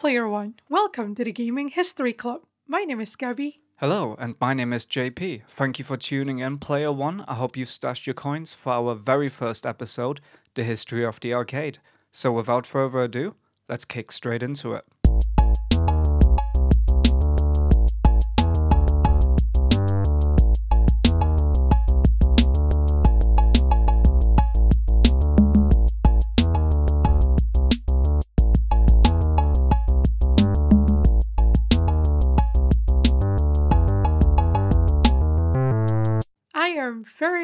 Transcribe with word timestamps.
Player 0.00 0.26
One. 0.26 0.54
Welcome 0.70 1.14
to 1.16 1.24
the 1.24 1.30
Gaming 1.30 1.68
History 1.68 2.14
Club. 2.14 2.40
My 2.66 2.84
name 2.84 3.02
is 3.02 3.14
Gabby. 3.16 3.60
Hello, 3.80 4.16
and 4.18 4.34
my 4.40 4.54
name 4.54 4.72
is 4.72 4.86
JP. 4.86 5.42
Thank 5.46 5.78
you 5.78 5.84
for 5.84 5.98
tuning 5.98 6.38
in, 6.38 6.56
Player 6.56 6.90
One. 6.90 7.22
I 7.28 7.34
hope 7.34 7.54
you've 7.54 7.68
stashed 7.68 8.06
your 8.06 8.14
coins 8.14 8.54
for 8.54 8.72
our 8.72 8.94
very 8.94 9.28
first 9.28 9.66
episode, 9.66 10.22
The 10.54 10.64
History 10.64 11.04
of 11.04 11.20
the 11.20 11.34
Arcade. 11.34 11.80
So, 12.12 12.32
without 12.32 12.64
further 12.64 13.00
ado, 13.00 13.34
let's 13.68 13.84
kick 13.84 14.10
straight 14.10 14.42
into 14.42 14.72
it. 14.72 14.84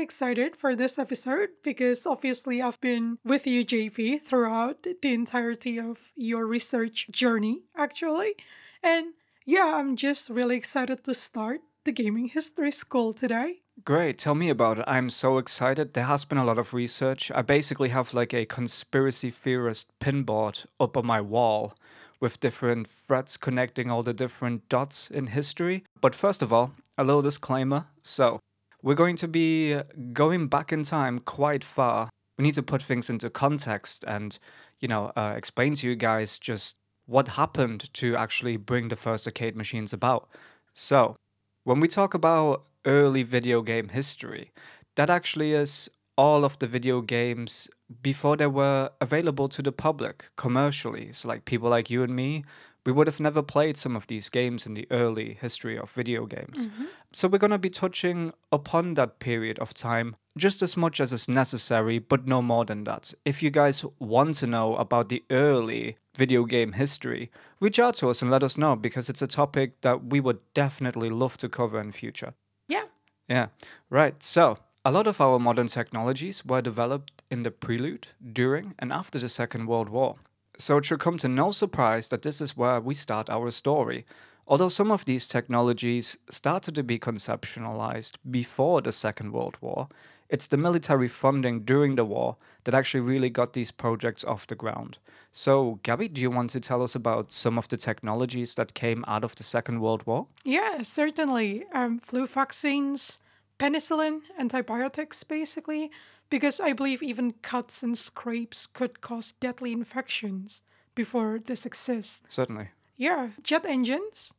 Excited 0.07 0.55
for 0.55 0.77
this 0.77 0.99
episode 1.01 1.49
because 1.65 2.07
obviously 2.07 2.63
I've 2.63 2.81
been 2.81 3.19
with 3.25 3.45
you, 3.45 3.65
JP, 3.65 4.23
throughout 4.23 4.87
the 5.03 5.13
entirety 5.13 5.81
of 5.81 6.13
your 6.15 6.47
research 6.47 7.09
journey, 7.11 7.57
actually. 7.77 8.37
And 8.85 9.15
yeah, 9.45 9.69
I'm 9.79 9.97
just 9.97 10.31
really 10.31 10.57
excited 10.57 11.03
to 11.05 11.13
start 11.13 11.61
the 11.85 11.91
Gaming 11.91 12.29
History 12.29 12.71
School 12.71 13.13
today. 13.13 13.63
Great, 13.85 14.19
tell 14.19 14.37
me 14.37 14.49
about 14.49 14.79
it. 14.79 14.85
I'm 14.87 15.11
so 15.11 15.39
excited. 15.39 15.95
There 15.95 16.05
has 16.05 16.25
been 16.25 16.39
a 16.39 16.45
lot 16.45 16.59
of 16.59 16.73
research. 16.73 17.33
I 17.35 17.43
basically 17.43 17.89
have 17.89 18.15
like 18.15 18.33
a 18.33 18.47
conspiracy 18.47 19.31
theorist 19.31 19.91
pinboard 19.99 20.67
up 20.79 20.97
on 20.97 21.05
my 21.05 21.21
wall 21.21 21.75
with 22.21 22.41
different 22.41 22.87
threads 22.87 23.37
connecting 23.37 23.91
all 23.91 24.05
the 24.05 24.15
different 24.15 24.69
dots 24.69 25.11
in 25.11 25.27
history. 25.27 25.83
But 26.01 26.15
first 26.15 26.43
of 26.43 26.53
all, 26.53 26.73
a 26.97 27.05
little 27.05 27.23
disclaimer. 27.23 27.87
So, 28.03 28.41
we're 28.87 28.95
going 28.95 29.17
to 29.17 29.27
be 29.27 29.77
going 30.13 30.47
back 30.47 30.73
in 30.73 30.85
time 30.85 31.19
quite 31.19 31.65
far. 31.65 32.09
We 32.39 32.45
need 32.45 32.55
to 32.55 32.63
put 32.63 32.81
things 32.81 33.11
into 33.11 33.29
context 33.29 34.05
and, 34.07 34.39
you 34.79 34.87
know, 34.87 35.11
uh, 35.17 35.35
explain 35.37 35.75
to 35.75 35.89
you 35.89 35.97
guys 35.97 36.39
just 36.39 36.77
what 37.07 37.27
happened 37.27 37.93
to 37.95 38.15
actually 38.15 38.57
bring 38.57 38.87
the 38.87 38.95
first 38.95 39.27
arcade 39.27 39.57
machines 39.57 39.93
about. 39.93 40.29
So, 40.73 41.17
when 41.65 41.81
we 41.81 41.89
talk 41.89 42.15
about 42.15 42.63
early 42.85 43.25
video 43.25 43.61
game 43.61 43.89
history, 43.89 44.53
that 44.95 45.11
actually 45.11 45.53
is 45.53 45.91
all 46.17 46.45
of 46.45 46.57
the 46.61 46.69
video 46.69 47.01
games 47.01 47.69
before 48.03 48.37
they 48.37 48.47
were 48.47 48.91
available 49.01 49.49
to 49.49 49.63
the 49.63 49.73
public 49.73 50.27
commercially. 50.37 51.11
So, 51.11 51.27
like 51.27 51.45
people 51.45 51.71
like 51.71 51.91
you 51.91 52.05
and 52.05 52.15
me, 52.15 52.45
we 52.87 52.93
would 52.93 53.07
have 53.09 53.21
never 53.21 53.43
played 53.43 53.77
some 53.77 53.97
of 53.97 54.07
these 54.07 54.29
games 54.29 54.65
in 54.65 54.75
the 54.75 54.87
early 54.91 55.35
history 55.35 55.77
of 55.77 55.91
video 55.91 56.25
games. 56.25 56.69
Mm-hmm. 56.69 56.85
So, 57.13 57.29
we're 57.29 57.39
going 57.39 57.51
to 57.51 57.59
be 57.59 57.71
touching 57.71 58.33
upon 58.53 58.95
that 58.95 59.19
period 59.19 59.59
of 59.59 59.75
time 59.75 60.17
just 60.39 60.63
as 60.63 60.77
much 60.77 61.01
as 61.01 61.13
is 61.13 61.29
necessary, 61.29 61.99
but 61.99 62.27
no 62.27 62.43
more 62.43 62.65
than 62.65 62.85
that. 62.85 63.15
If 63.25 63.43
you 63.43 63.51
guys 63.51 63.85
want 63.99 64.35
to 64.37 64.47
know 64.47 64.77
about 64.77 65.09
the 65.09 65.25
early 65.31 65.97
video 66.17 66.45
game 66.45 66.73
history, 66.73 67.31
reach 67.61 67.79
out 67.79 67.95
to 67.97 68.09
us 68.09 68.23
and 68.23 68.31
let 68.31 68.45
us 68.45 68.59
know 68.59 68.77
because 68.77 69.09
it's 69.09 69.23
a 69.23 69.27
topic 69.27 69.81
that 69.81 70.05
we 70.05 70.21
would 70.21 70.43
definitely 70.55 71.09
love 71.09 71.37
to 71.39 71.49
cover 71.49 71.81
in 71.81 71.91
future. 71.91 72.35
Yeah. 72.69 72.85
Yeah, 73.29 73.49
right. 73.91 74.23
So, 74.23 74.59
a 74.85 74.93
lot 74.93 75.07
of 75.07 75.21
our 75.21 75.39
modern 75.39 75.67
technologies 75.67 76.45
were 76.45 76.63
developed 76.63 77.23
in 77.31 77.43
the 77.43 77.51
prelude, 77.51 78.09
during, 78.33 78.75
and 78.79 78.93
after 78.93 79.19
the 79.19 79.29
Second 79.29 79.67
World 79.67 79.89
War. 79.89 80.17
So, 80.59 80.79
it 80.79 80.85
should 80.85 81.01
come 81.01 81.19
to 81.19 81.29
no 81.29 81.51
surprise 81.51 82.09
that 82.09 82.23
this 82.23 82.41
is 82.41 82.57
where 82.57 82.81
we 82.81 82.95
start 82.95 83.31
our 83.31 83.51
story. 83.51 84.07
Although 84.49 84.69
some 84.69 84.93
of 84.93 85.05
these 85.05 85.27
technologies 85.27 86.19
started 86.31 86.75
to 86.77 86.85
be 86.85 86.99
conceptualized 87.01 88.19
before 88.31 88.81
the 88.81 88.93
Second 88.93 89.33
World 89.33 89.59
War, 89.61 89.89
it's 90.29 90.49
the 90.49 90.57
military 90.57 91.09
funding 91.09 91.61
during 91.61 91.97
the 91.97 92.05
war 92.05 92.37
that 92.65 92.75
actually 92.75 93.01
really 93.01 93.31
got 93.31 93.53
these 93.53 93.73
projects 93.73 94.25
off 94.25 94.47
the 94.47 94.55
ground. 94.55 94.99
So, 95.33 95.81
Gabby, 95.83 96.09
do 96.09 96.21
you 96.21 96.31
want 96.31 96.51
to 96.51 96.61
tell 96.61 96.83
us 96.83 96.95
about 96.95 97.31
some 97.31 97.59
of 97.59 97.69
the 97.69 97.77
technologies 97.77 98.55
that 98.55 98.75
came 98.75 99.05
out 99.07 99.25
of 99.25 99.35
the 99.35 99.45
Second 99.45 99.81
World 99.81 100.07
War? 100.07 100.27
Yeah, 100.45 100.83
certainly. 100.83 101.65
Um, 101.73 101.99
flu 101.99 102.27
vaccines, 102.27 103.21
penicillin, 103.59 104.21
antibiotics, 104.39 105.25
basically, 105.25 105.91
because 106.31 106.61
I 106.61 106.73
believe 106.73 107.03
even 107.03 107.33
cuts 107.43 107.83
and 107.83 107.97
scrapes 107.97 108.67
could 108.67 109.01
cause 109.01 109.33
deadly 109.33 109.73
infections 109.73 110.63
before 110.95 111.39
this 111.39 111.65
exists. 111.67 112.21
Certainly. 112.29 112.69
Yeah, 112.97 113.29
jet 113.43 113.65
engines, 113.67 114.33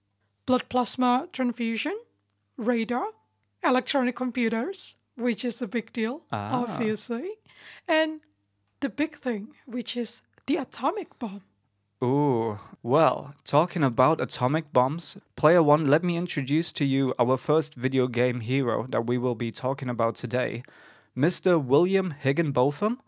blood 0.46 0.68
plasma 0.70 1.28
transfusion, 1.32 1.98
radar, 2.58 3.08
electronic 3.64 4.16
computers, 4.16 4.96
which 5.16 5.46
is 5.46 5.62
a 5.62 5.68
big 5.68 5.94
deal, 5.94 6.22
Ah. 6.32 6.62
obviously, 6.64 7.30
and 7.88 8.22
the 8.80 8.90
big 8.90 9.18
thing, 9.20 9.50
which 9.66 9.96
is 9.98 10.22
the 10.48 10.58
atomic 10.58 11.18
bomb. 11.20 11.42
Ooh, 12.04 12.60
well, 12.84 13.34
talking 13.44 13.84
about 13.84 14.22
atomic 14.22 14.72
bombs, 14.72 15.18
player 15.36 15.64
one, 15.64 15.88
let 15.88 16.04
me 16.04 16.16
introduce 16.16 16.72
to 16.74 16.86
you 16.86 17.14
our 17.18 17.38
first 17.38 17.74
video 17.74 18.08
game 18.08 18.42
hero 18.42 18.86
that 18.90 19.08
we 19.08 19.18
will 19.18 19.34
be 19.36 19.50
talking 19.52 19.90
about 19.90 20.14
today, 20.16 20.62
Mr. 21.18 21.60
William 21.60 22.12
Higginbotham, 22.12 23.02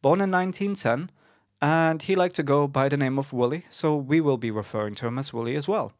born 0.00 0.20
in 0.20 0.30
1910, 0.30 1.10
and 1.60 2.00
he 2.02 2.14
liked 2.14 2.36
to 2.36 2.44
go 2.44 2.68
by 2.68 2.88
the 2.88 2.96
name 2.96 3.18
of 3.18 3.32
Willie, 3.32 3.64
so 3.68 3.96
we 3.96 4.20
will 4.20 4.36
be 4.36 4.52
referring 4.52 4.94
to 4.94 5.06
him 5.08 5.18
as 5.18 5.32
Willie 5.32 5.56
as 5.56 5.66
well. 5.66 5.92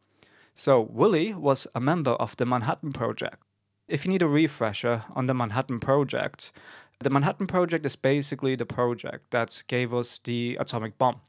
So, 0.55 0.79
Willie 0.79 1.33
was 1.33 1.67
a 1.75 1.81
member 1.81 2.11
of 2.11 2.37
the 2.37 2.45
Manhattan 2.45 2.93
Project. 2.93 3.43
If 3.89 4.05
you 4.05 4.11
need 4.11 4.21
a 4.21 4.27
refresher 4.29 5.03
on 5.13 5.25
the 5.25 5.33
Manhattan 5.33 5.81
Project, 5.81 6.53
the 6.99 7.09
Manhattan 7.09 7.47
Project 7.47 7.85
is 7.85 7.97
basically 7.97 8.55
the 8.55 8.65
project 8.65 9.31
that 9.31 9.61
gave 9.67 9.93
us 9.93 10.19
the 10.19 10.57
atomic 10.61 10.97
bomb. 10.97 11.19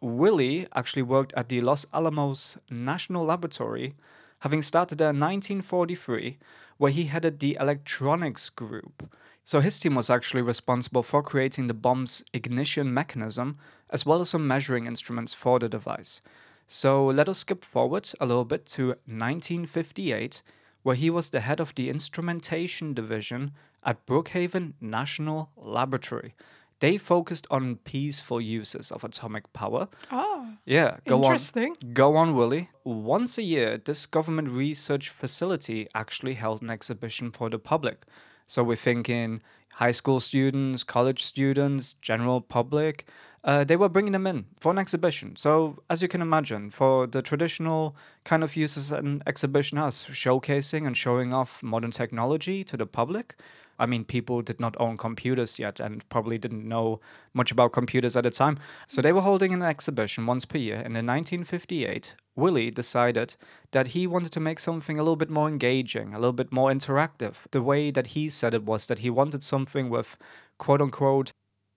Willie 0.00 0.66
actually 0.74 1.02
worked 1.02 1.32
at 1.34 1.48
the 1.48 1.60
Los 1.60 1.86
Alamos 1.94 2.56
National 2.68 3.24
Laboratory, 3.24 3.94
having 4.40 4.60
started 4.60 4.98
there 4.98 5.10
in 5.10 5.20
1943, 5.20 6.36
where 6.78 6.90
he 6.90 7.04
headed 7.04 7.38
the 7.38 7.56
electronics 7.60 8.50
group. 8.50 9.08
So 9.44 9.60
his 9.60 9.78
team 9.78 9.94
was 9.94 10.08
actually 10.08 10.42
responsible 10.42 11.02
for 11.02 11.22
creating 11.22 11.66
the 11.66 11.74
bomb's 11.74 12.24
ignition 12.32 12.92
mechanism, 12.92 13.56
as 13.90 14.06
well 14.06 14.20
as 14.22 14.30
some 14.30 14.48
measuring 14.48 14.86
instruments 14.86 15.34
for 15.34 15.58
the 15.58 15.68
device. 15.68 16.22
So 16.66 17.04
let 17.06 17.28
us 17.28 17.38
skip 17.40 17.62
forward 17.62 18.10
a 18.20 18.26
little 18.26 18.46
bit 18.46 18.64
to 18.66 18.94
1958, 19.06 20.42
where 20.82 20.96
he 20.96 21.10
was 21.10 21.28
the 21.30 21.40
head 21.40 21.60
of 21.60 21.74
the 21.74 21.90
instrumentation 21.90 22.94
division 22.94 23.52
at 23.84 24.06
Brookhaven 24.06 24.72
National 24.80 25.50
Laboratory. 25.56 26.34
They 26.80 26.96
focused 26.96 27.46
on 27.50 27.76
peaceful 27.76 28.40
uses 28.40 28.90
of 28.90 29.04
atomic 29.04 29.52
power. 29.52 29.88
Oh, 30.10 30.54
Yeah, 30.64 30.96
go 31.06 31.22
Interesting. 31.22 31.74
on. 31.82 31.92
Go 31.92 32.16
on, 32.16 32.34
Willie. 32.34 32.70
Once 32.82 33.36
a 33.38 33.42
year, 33.42 33.78
this 33.78 34.06
government 34.06 34.48
research 34.48 35.10
facility 35.10 35.86
actually 35.94 36.34
held 36.34 36.62
an 36.62 36.70
exhibition 36.70 37.30
for 37.30 37.50
the 37.50 37.58
public. 37.58 38.04
So 38.46 38.62
we're 38.62 38.76
thinking 38.76 39.40
high 39.74 39.90
school 39.90 40.20
students, 40.20 40.84
college 40.84 41.22
students, 41.22 41.94
general 41.94 42.40
public. 42.40 43.08
Uh, 43.42 43.62
they 43.62 43.76
were 43.76 43.90
bringing 43.90 44.12
them 44.12 44.26
in 44.26 44.46
for 44.58 44.72
an 44.72 44.78
exhibition. 44.78 45.36
So, 45.36 45.82
as 45.90 46.00
you 46.00 46.08
can 46.08 46.22
imagine, 46.22 46.70
for 46.70 47.06
the 47.06 47.20
traditional 47.20 47.94
kind 48.24 48.42
of 48.42 48.56
uses 48.56 48.90
an 48.90 49.22
exhibition 49.26 49.76
has, 49.76 49.96
showcasing 50.04 50.86
and 50.86 50.96
showing 50.96 51.34
off 51.34 51.62
modern 51.62 51.90
technology 51.90 52.64
to 52.64 52.76
the 52.76 52.86
public. 52.86 53.36
I 53.78 53.86
mean, 53.86 54.04
people 54.04 54.40
did 54.40 54.60
not 54.60 54.76
own 54.78 54.96
computers 54.96 55.58
yet 55.58 55.80
and 55.80 56.08
probably 56.08 56.38
didn't 56.38 56.66
know 56.66 57.00
much 57.34 57.50
about 57.50 57.72
computers 57.72 58.16
at 58.16 58.22
the 58.22 58.30
time. 58.30 58.56
So 58.86 59.02
they 59.02 59.12
were 59.12 59.20
holding 59.20 59.52
an 59.52 59.62
exhibition 59.62 60.26
once 60.26 60.44
per 60.44 60.58
year. 60.58 60.76
And 60.76 60.96
in 60.96 61.06
1958, 61.06 62.14
Willie 62.36 62.70
decided 62.70 63.36
that 63.70 63.88
he 63.88 64.06
wanted 64.06 64.32
to 64.32 64.40
make 64.40 64.58
something 64.58 64.98
a 64.98 65.02
little 65.02 65.16
bit 65.16 65.30
more 65.30 65.48
engaging, 65.48 66.12
a 66.12 66.18
little 66.18 66.32
bit 66.32 66.52
more 66.52 66.70
interactive. 66.70 67.42
The 67.50 67.62
way 67.62 67.90
that 67.90 68.08
he 68.08 68.28
said 68.28 68.54
it 68.54 68.64
was 68.64 68.86
that 68.86 69.00
he 69.00 69.10
wanted 69.10 69.42
something 69.42 69.88
with 69.88 70.18
quote 70.58 70.80
unquote 70.80 71.32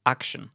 action. 0.05 0.49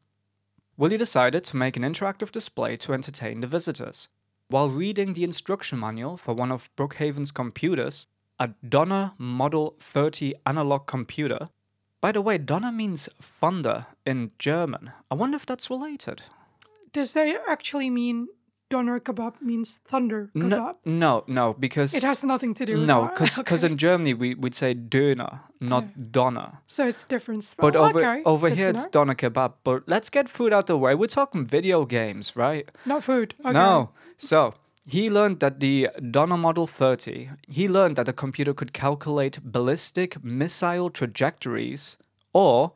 Willie 0.76 0.96
decided 0.96 1.44
to 1.44 1.56
make 1.56 1.76
an 1.76 1.82
interactive 1.82 2.32
display 2.32 2.76
to 2.78 2.92
entertain 2.92 3.40
the 3.40 3.46
visitors. 3.46 4.08
While 4.48 4.68
reading 4.68 5.12
the 5.12 5.24
instruction 5.24 5.78
manual 5.78 6.16
for 6.16 6.34
one 6.34 6.50
of 6.50 6.74
Brookhaven's 6.76 7.30
computers, 7.30 8.06
a 8.38 8.54
Donner 8.68 9.12
Model 9.18 9.76
30 9.78 10.34
analog 10.44 10.86
computer. 10.86 11.48
By 12.00 12.12
the 12.12 12.20
way, 12.20 12.38
Donner 12.38 12.72
means 12.72 13.08
thunder 13.20 13.86
in 14.04 14.32
German. 14.38 14.90
I 15.10 15.14
wonder 15.14 15.36
if 15.36 15.46
that's 15.46 15.70
related. 15.70 16.22
does 16.92 17.12
that 17.14 17.42
actually 17.48 17.88
mean 17.88 18.28
doner 18.72 18.98
kebab 19.00 19.34
means 19.50 19.68
thunder 19.90 20.20
kebab. 20.34 20.76
No, 20.84 20.94
no, 21.04 21.24
no, 21.38 21.44
because 21.66 21.94
It 21.98 22.02
has 22.10 22.24
nothing 22.24 22.54
to 22.54 22.64
do 22.66 22.72
with 22.78 22.88
no, 22.92 22.98
that. 23.02 23.14
because 23.14 23.38
Okay. 23.42 23.66
in 23.72 23.76
Germany 23.86 24.14
we 24.14 24.34
would 24.34 24.54
say 24.54 24.74
döner, 24.74 25.32
not 25.60 25.84
doner. 26.16 26.48
So 26.66 26.86
it's 26.90 27.04
different. 27.14 27.44
But 27.58 27.76
over 27.76 28.00
okay, 28.00 28.22
over 28.24 28.48
good 28.48 28.58
here 28.58 28.70
it's 28.70 28.86
doner 28.86 29.14
kebab. 29.14 29.52
But 29.64 29.82
let's 29.94 30.10
get 30.10 30.28
food 30.38 30.52
out 30.52 30.66
the 30.66 30.76
way. 30.84 30.94
We're 30.94 31.14
talking 31.20 31.44
video 31.58 31.84
games, 31.98 32.36
right? 32.36 32.66
not 32.86 33.04
food. 33.04 33.34
Okay. 33.44 33.52
No. 33.52 33.90
So 34.16 34.54
he 34.94 35.02
learned 35.10 35.38
that 35.40 35.60
the 35.60 35.88
Donner 36.10 36.36
Model 36.36 36.66
30, 36.66 37.30
he 37.48 37.68
learned 37.68 37.96
that 37.96 38.06
the 38.06 38.12
computer 38.12 38.52
could 38.54 38.72
calculate 38.72 39.38
ballistic 39.44 40.22
missile 40.24 40.90
trajectories 40.90 41.98
or 42.32 42.72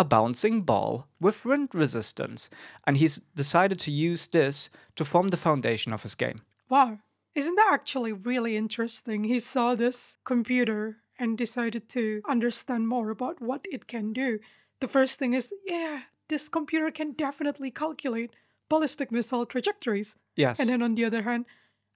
a 0.00 0.04
bouncing 0.04 0.62
ball 0.62 1.06
with 1.20 1.44
wind 1.44 1.68
resistance. 1.74 2.48
And 2.86 2.96
he's 2.96 3.16
decided 3.36 3.78
to 3.80 3.90
use 3.90 4.26
this 4.28 4.70
to 4.96 5.04
form 5.04 5.28
the 5.28 5.36
foundation 5.36 5.92
of 5.92 6.02
his 6.04 6.14
game. 6.14 6.40
Wow. 6.70 7.00
Isn't 7.34 7.56
that 7.56 7.70
actually 7.70 8.12
really 8.12 8.56
interesting? 8.56 9.24
He 9.24 9.38
saw 9.38 9.74
this 9.74 10.16
computer 10.24 10.96
and 11.18 11.36
decided 11.36 11.86
to 11.90 12.22
understand 12.26 12.88
more 12.88 13.10
about 13.10 13.42
what 13.42 13.66
it 13.70 13.86
can 13.86 14.14
do. 14.14 14.38
The 14.80 14.88
first 14.88 15.18
thing 15.18 15.34
is, 15.34 15.52
yeah, 15.66 16.00
this 16.30 16.48
computer 16.48 16.90
can 16.90 17.12
definitely 17.12 17.70
calculate 17.70 18.30
ballistic 18.70 19.12
missile 19.12 19.44
trajectories. 19.44 20.14
Yes. 20.34 20.58
And 20.60 20.70
then 20.70 20.80
on 20.80 20.94
the 20.94 21.04
other 21.04 21.24
hand, 21.24 21.44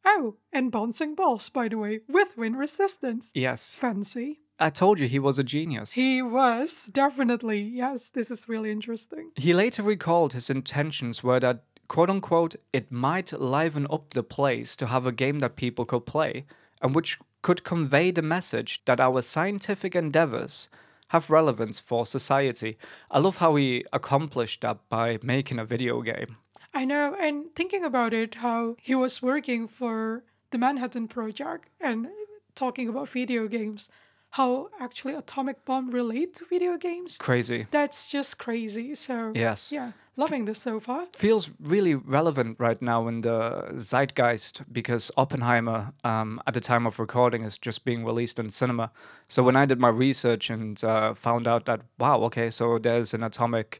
oh, 0.04 0.36
and 0.52 0.70
bouncing 0.70 1.14
balls, 1.14 1.48
by 1.48 1.68
the 1.68 1.78
way, 1.78 2.00
with 2.06 2.36
wind 2.36 2.58
resistance. 2.58 3.30
yes. 3.32 3.78
Fancy. 3.78 4.40
I 4.58 4.70
told 4.70 5.00
you 5.00 5.08
he 5.08 5.18
was 5.18 5.38
a 5.38 5.44
genius. 5.44 5.92
He 5.92 6.22
was 6.22 6.88
definitely, 6.92 7.60
yes, 7.60 8.08
this 8.10 8.30
is 8.30 8.48
really 8.48 8.70
interesting. 8.70 9.30
He 9.36 9.52
later 9.52 9.82
recalled 9.82 10.32
his 10.32 10.48
intentions 10.48 11.24
were 11.24 11.40
that, 11.40 11.64
quote 11.88 12.08
unquote, 12.08 12.54
it 12.72 12.92
might 12.92 13.32
liven 13.32 13.86
up 13.90 14.14
the 14.14 14.22
place 14.22 14.76
to 14.76 14.86
have 14.86 15.06
a 15.06 15.12
game 15.12 15.40
that 15.40 15.56
people 15.56 15.84
could 15.84 16.06
play 16.06 16.44
and 16.80 16.94
which 16.94 17.18
could 17.42 17.64
convey 17.64 18.10
the 18.10 18.22
message 18.22 18.84
that 18.84 19.00
our 19.00 19.20
scientific 19.20 19.96
endeavors 19.96 20.68
have 21.08 21.30
relevance 21.30 21.80
for 21.80 22.06
society. 22.06 22.78
I 23.10 23.18
love 23.18 23.38
how 23.38 23.56
he 23.56 23.84
accomplished 23.92 24.62
that 24.62 24.88
by 24.88 25.18
making 25.22 25.58
a 25.58 25.64
video 25.64 26.00
game. 26.00 26.36
I 26.72 26.84
know, 26.84 27.14
and 27.20 27.54
thinking 27.54 27.84
about 27.84 28.12
it, 28.14 28.36
how 28.36 28.76
he 28.80 28.94
was 28.94 29.22
working 29.22 29.68
for 29.68 30.24
the 30.50 30.58
Manhattan 30.58 31.08
Project 31.08 31.68
and 31.80 32.08
talking 32.54 32.88
about 32.88 33.08
video 33.08 33.46
games, 33.46 33.90
how 34.34 34.68
actually 34.80 35.14
atomic 35.14 35.64
bomb 35.64 35.86
relate 35.90 36.34
to 36.34 36.44
video 36.44 36.76
games. 36.76 37.16
Crazy. 37.18 37.66
That's 37.70 38.10
just 38.10 38.36
crazy. 38.38 38.94
So 38.96 39.30
Yes. 39.32 39.70
yeah, 39.70 39.92
loving 40.16 40.44
this 40.44 40.60
so 40.62 40.80
far. 40.80 41.06
Feels 41.14 41.52
really 41.60 41.94
relevant 41.94 42.56
right 42.58 42.82
now 42.82 43.06
in 43.06 43.20
the 43.20 43.72
zeitgeist 43.76 44.62
because 44.72 45.12
Oppenheimer, 45.16 45.92
um, 46.02 46.40
at 46.48 46.54
the 46.54 46.60
time 46.60 46.84
of 46.84 46.98
recording, 46.98 47.44
is 47.44 47.58
just 47.58 47.84
being 47.84 48.04
released 48.04 48.40
in 48.40 48.48
cinema. 48.50 48.90
So 49.28 49.44
when 49.44 49.54
I 49.54 49.66
did 49.66 49.78
my 49.78 49.90
research 49.90 50.50
and 50.50 50.82
uh, 50.82 51.14
found 51.14 51.46
out 51.46 51.64
that, 51.66 51.82
wow, 51.98 52.20
okay, 52.24 52.50
so 52.50 52.78
there's 52.78 53.14
an 53.14 53.22
atomic 53.22 53.78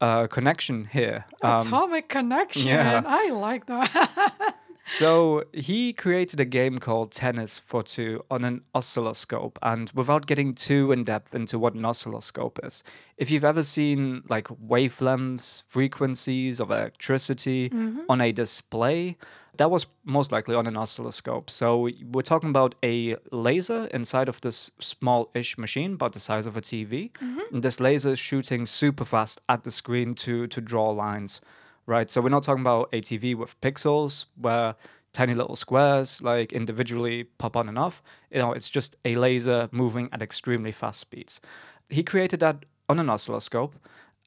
uh, 0.00 0.26
connection 0.28 0.86
here. 0.86 1.26
Um, 1.42 1.66
atomic 1.66 2.08
connection. 2.08 2.68
yeah. 2.68 3.02
I 3.06 3.30
like 3.32 3.66
that. 3.66 4.54
so 4.90 5.44
he 5.52 5.92
created 5.92 6.40
a 6.40 6.44
game 6.44 6.78
called 6.78 7.12
Tennis 7.12 7.60
for 7.60 7.84
Two 7.84 8.24
on 8.28 8.44
an 8.44 8.62
oscilloscope. 8.74 9.56
And 9.62 9.88
without 9.94 10.26
getting 10.26 10.52
too 10.52 10.90
in 10.90 11.04
depth 11.04 11.32
into 11.32 11.60
what 11.60 11.74
an 11.74 11.84
oscilloscope 11.84 12.58
is, 12.64 12.82
if 13.16 13.30
you've 13.30 13.44
ever 13.44 13.62
seen 13.62 14.24
like 14.28 14.48
wavelengths, 14.48 15.62
frequencies 15.68 16.58
of 16.58 16.72
electricity 16.72 17.70
mm-hmm. 17.70 18.00
on 18.08 18.20
a 18.20 18.32
display, 18.32 19.16
that 19.58 19.70
was 19.70 19.86
most 20.04 20.32
likely 20.32 20.56
on 20.56 20.66
an 20.66 20.76
oscilloscope. 20.76 21.50
So 21.50 21.88
we're 22.10 22.22
talking 22.22 22.50
about 22.50 22.74
a 22.82 23.14
laser 23.30 23.86
inside 23.94 24.28
of 24.28 24.40
this 24.40 24.72
small-ish 24.80 25.56
machine, 25.56 25.94
about 25.94 26.14
the 26.14 26.20
size 26.20 26.46
of 26.46 26.56
a 26.56 26.60
TV. 26.60 27.12
Mm-hmm. 27.12 27.54
And 27.54 27.62
this 27.62 27.78
laser 27.78 28.14
is 28.14 28.18
shooting 28.18 28.66
super 28.66 29.04
fast 29.04 29.40
at 29.48 29.62
the 29.62 29.70
screen 29.70 30.14
to 30.16 30.48
to 30.48 30.60
draw 30.60 30.90
lines 30.90 31.40
right? 31.90 32.08
So 32.08 32.20
we're 32.20 32.30
not 32.30 32.44
talking 32.44 32.62
about 32.62 32.88
a 32.92 33.00
TV 33.00 33.34
with 33.34 33.60
pixels 33.60 34.26
where 34.36 34.76
tiny 35.12 35.34
little 35.34 35.56
squares 35.56 36.22
like 36.22 36.52
individually 36.52 37.24
pop 37.38 37.56
on 37.56 37.68
and 37.68 37.76
off. 37.76 38.00
You 38.30 38.38
know, 38.38 38.52
it's 38.52 38.70
just 38.70 38.96
a 39.04 39.16
laser 39.16 39.68
moving 39.72 40.08
at 40.12 40.22
extremely 40.22 40.70
fast 40.70 41.00
speeds. 41.00 41.40
He 41.90 42.04
created 42.04 42.38
that 42.40 42.64
on 42.88 43.00
an 43.00 43.10
oscilloscope, 43.10 43.74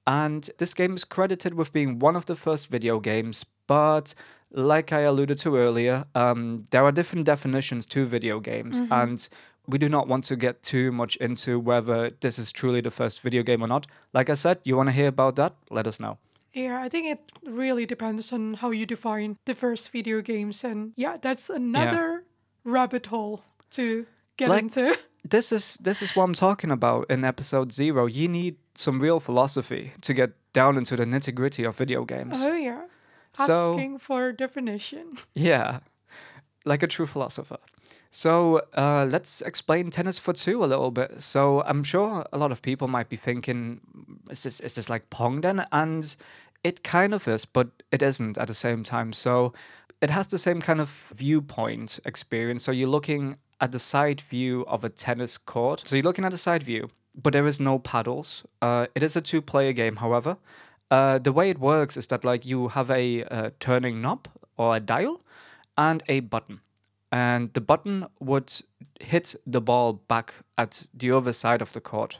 and 0.05 0.49
this 0.57 0.73
game 0.73 0.93
is 0.93 1.05
credited 1.05 1.53
with 1.53 1.71
being 1.71 1.99
one 1.99 2.17
of 2.17 2.25
the 2.25 2.35
first 2.35 2.69
video 2.69 2.99
games, 2.99 3.45
but 3.65 4.13
like 4.51 4.91
I 4.91 4.99
alluded 5.01 5.37
to 5.39 5.55
earlier, 5.55 6.05
um, 6.13 6.65
there 6.71 6.83
are 6.83 6.91
different 6.91 7.25
definitions 7.25 7.85
to 7.87 8.05
video 8.05 8.41
games, 8.41 8.83
and 8.91 9.27
we 9.67 9.77
do 9.77 9.87
not 9.87 10.09
want 10.09 10.25
to 10.25 10.35
get 10.35 10.61
too 10.61 10.91
much 10.91 11.15
into 11.15 11.59
whether 11.59 12.09
this 12.19 12.37
is 12.37 12.51
truly 12.51 12.81
the 12.81 12.91
first 12.91 13.21
video 13.21 13.41
game 13.41 13.63
or 13.63 13.67
not. 13.67 13.87
Like 14.13 14.29
I 14.29 14.33
said, 14.33 14.59
you 14.65 14.75
want 14.75 14.89
to 14.89 14.93
hear 14.93 15.07
about 15.07 15.37
that? 15.37 15.55
Let 15.71 15.87
us 15.87 16.01
know. 16.01 16.17
Yeah, 16.53 16.81
I 16.85 16.89
think 16.89 17.07
it 17.07 17.31
really 17.43 17.85
depends 17.85 18.31
on 18.33 18.55
how 18.55 18.71
you 18.71 18.85
define 18.85 19.37
the 19.45 19.53
first 19.55 19.89
video 19.89 20.21
games, 20.21 20.63
and 20.63 20.93
yeah, 20.95 21.17
that's 21.21 21.49
another 21.49 22.23
rabbit 22.63 23.07
hole 23.07 23.43
to 23.71 24.05
get 24.37 24.49
Like- 24.49 24.63
into. 24.63 24.97
this 25.29 25.51
is 25.51 25.77
this 25.83 26.01
is 26.01 26.15
what 26.15 26.23
I'm 26.25 26.33
talking 26.33 26.71
about 26.71 27.09
in 27.09 27.23
episode 27.23 27.71
zero. 27.71 28.05
You 28.07 28.27
need 28.27 28.55
some 28.75 28.99
real 28.99 29.19
philosophy 29.19 29.91
to 30.01 30.13
get 30.13 30.31
down 30.53 30.77
into 30.77 30.95
the 30.95 31.05
nitty 31.05 31.33
gritty 31.33 31.63
of 31.65 31.75
video 31.77 32.05
games. 32.05 32.43
Oh 32.43 32.53
yeah, 32.55 32.85
So- 33.33 33.73
asking 33.73 33.99
for 33.99 34.31
definition. 34.33 35.17
Yeah, 35.35 35.79
like 36.65 36.83
a 36.83 36.87
true 36.87 37.05
philosopher. 37.07 37.57
So 38.11 38.61
uh, 38.77 39.07
let's 39.09 39.41
explain 39.41 39.89
tennis 39.89 40.19
for 40.19 40.33
two 40.33 40.63
a 40.63 40.67
little 40.67 40.91
bit. 40.91 41.19
So 41.21 41.63
I'm 41.65 41.83
sure 41.83 42.25
a 42.31 42.37
lot 42.37 42.51
of 42.51 42.61
people 42.61 42.87
might 42.87 43.09
be 43.09 43.15
thinking, 43.17 43.81
is 44.29 44.43
this 44.43 44.59
is 44.61 44.73
this 44.75 44.89
like 44.89 45.09
Pong 45.09 45.41
then? 45.41 45.65
And 45.71 46.15
it 46.63 46.83
kind 46.83 47.13
of 47.13 47.27
is, 47.27 47.45
but 47.45 47.67
it 47.91 48.01
isn't 48.01 48.37
at 48.37 48.47
the 48.47 48.53
same 48.53 48.83
time. 48.83 49.13
So 49.13 49.53
it 50.01 50.09
has 50.09 50.27
the 50.27 50.37
same 50.37 50.61
kind 50.61 50.81
of 50.81 50.89
viewpoint 51.13 51.99
experience. 52.05 52.63
So 52.63 52.71
you're 52.71 52.89
looking 52.89 53.37
at 53.61 53.71
the 53.71 53.79
side 53.79 54.21
view 54.21 54.65
of 54.67 54.83
a 54.83 54.89
tennis 54.89 55.37
court. 55.37 55.87
So 55.87 55.95
you're 55.95 56.03
looking 56.03 56.25
at 56.25 56.31
the 56.31 56.37
side 56.37 56.63
view, 56.63 56.89
but 57.15 57.33
there 57.33 57.47
is 57.47 57.59
no 57.59 57.79
paddles. 57.79 58.45
Uh, 58.61 58.87
it 58.95 59.03
is 59.03 59.15
a 59.15 59.21
two-player 59.21 59.73
game, 59.73 59.97
however. 59.97 60.37
Uh, 60.91 61.17
the 61.17 61.31
way 61.31 61.49
it 61.49 61.59
works 61.59 61.97
is 61.97 62.07
that 62.07 62.23
like 62.23 62.45
you 62.45 62.67
have 62.69 62.91
a 62.91 63.23
uh, 63.23 63.49
turning 63.59 64.01
knob 64.01 64.27
or 64.57 64.75
a 64.75 64.79
dial 64.79 65.21
and 65.77 66.03
a 66.07 66.19
button. 66.19 66.59
And 67.11 67.53
the 67.53 67.61
button 67.61 68.07
would 68.19 68.51
hit 68.99 69.35
the 69.45 69.61
ball 69.61 69.93
back 69.93 70.33
at 70.57 70.87
the 70.93 71.11
other 71.11 71.31
side 71.31 71.61
of 71.61 71.73
the 71.73 71.81
court. 71.81 72.19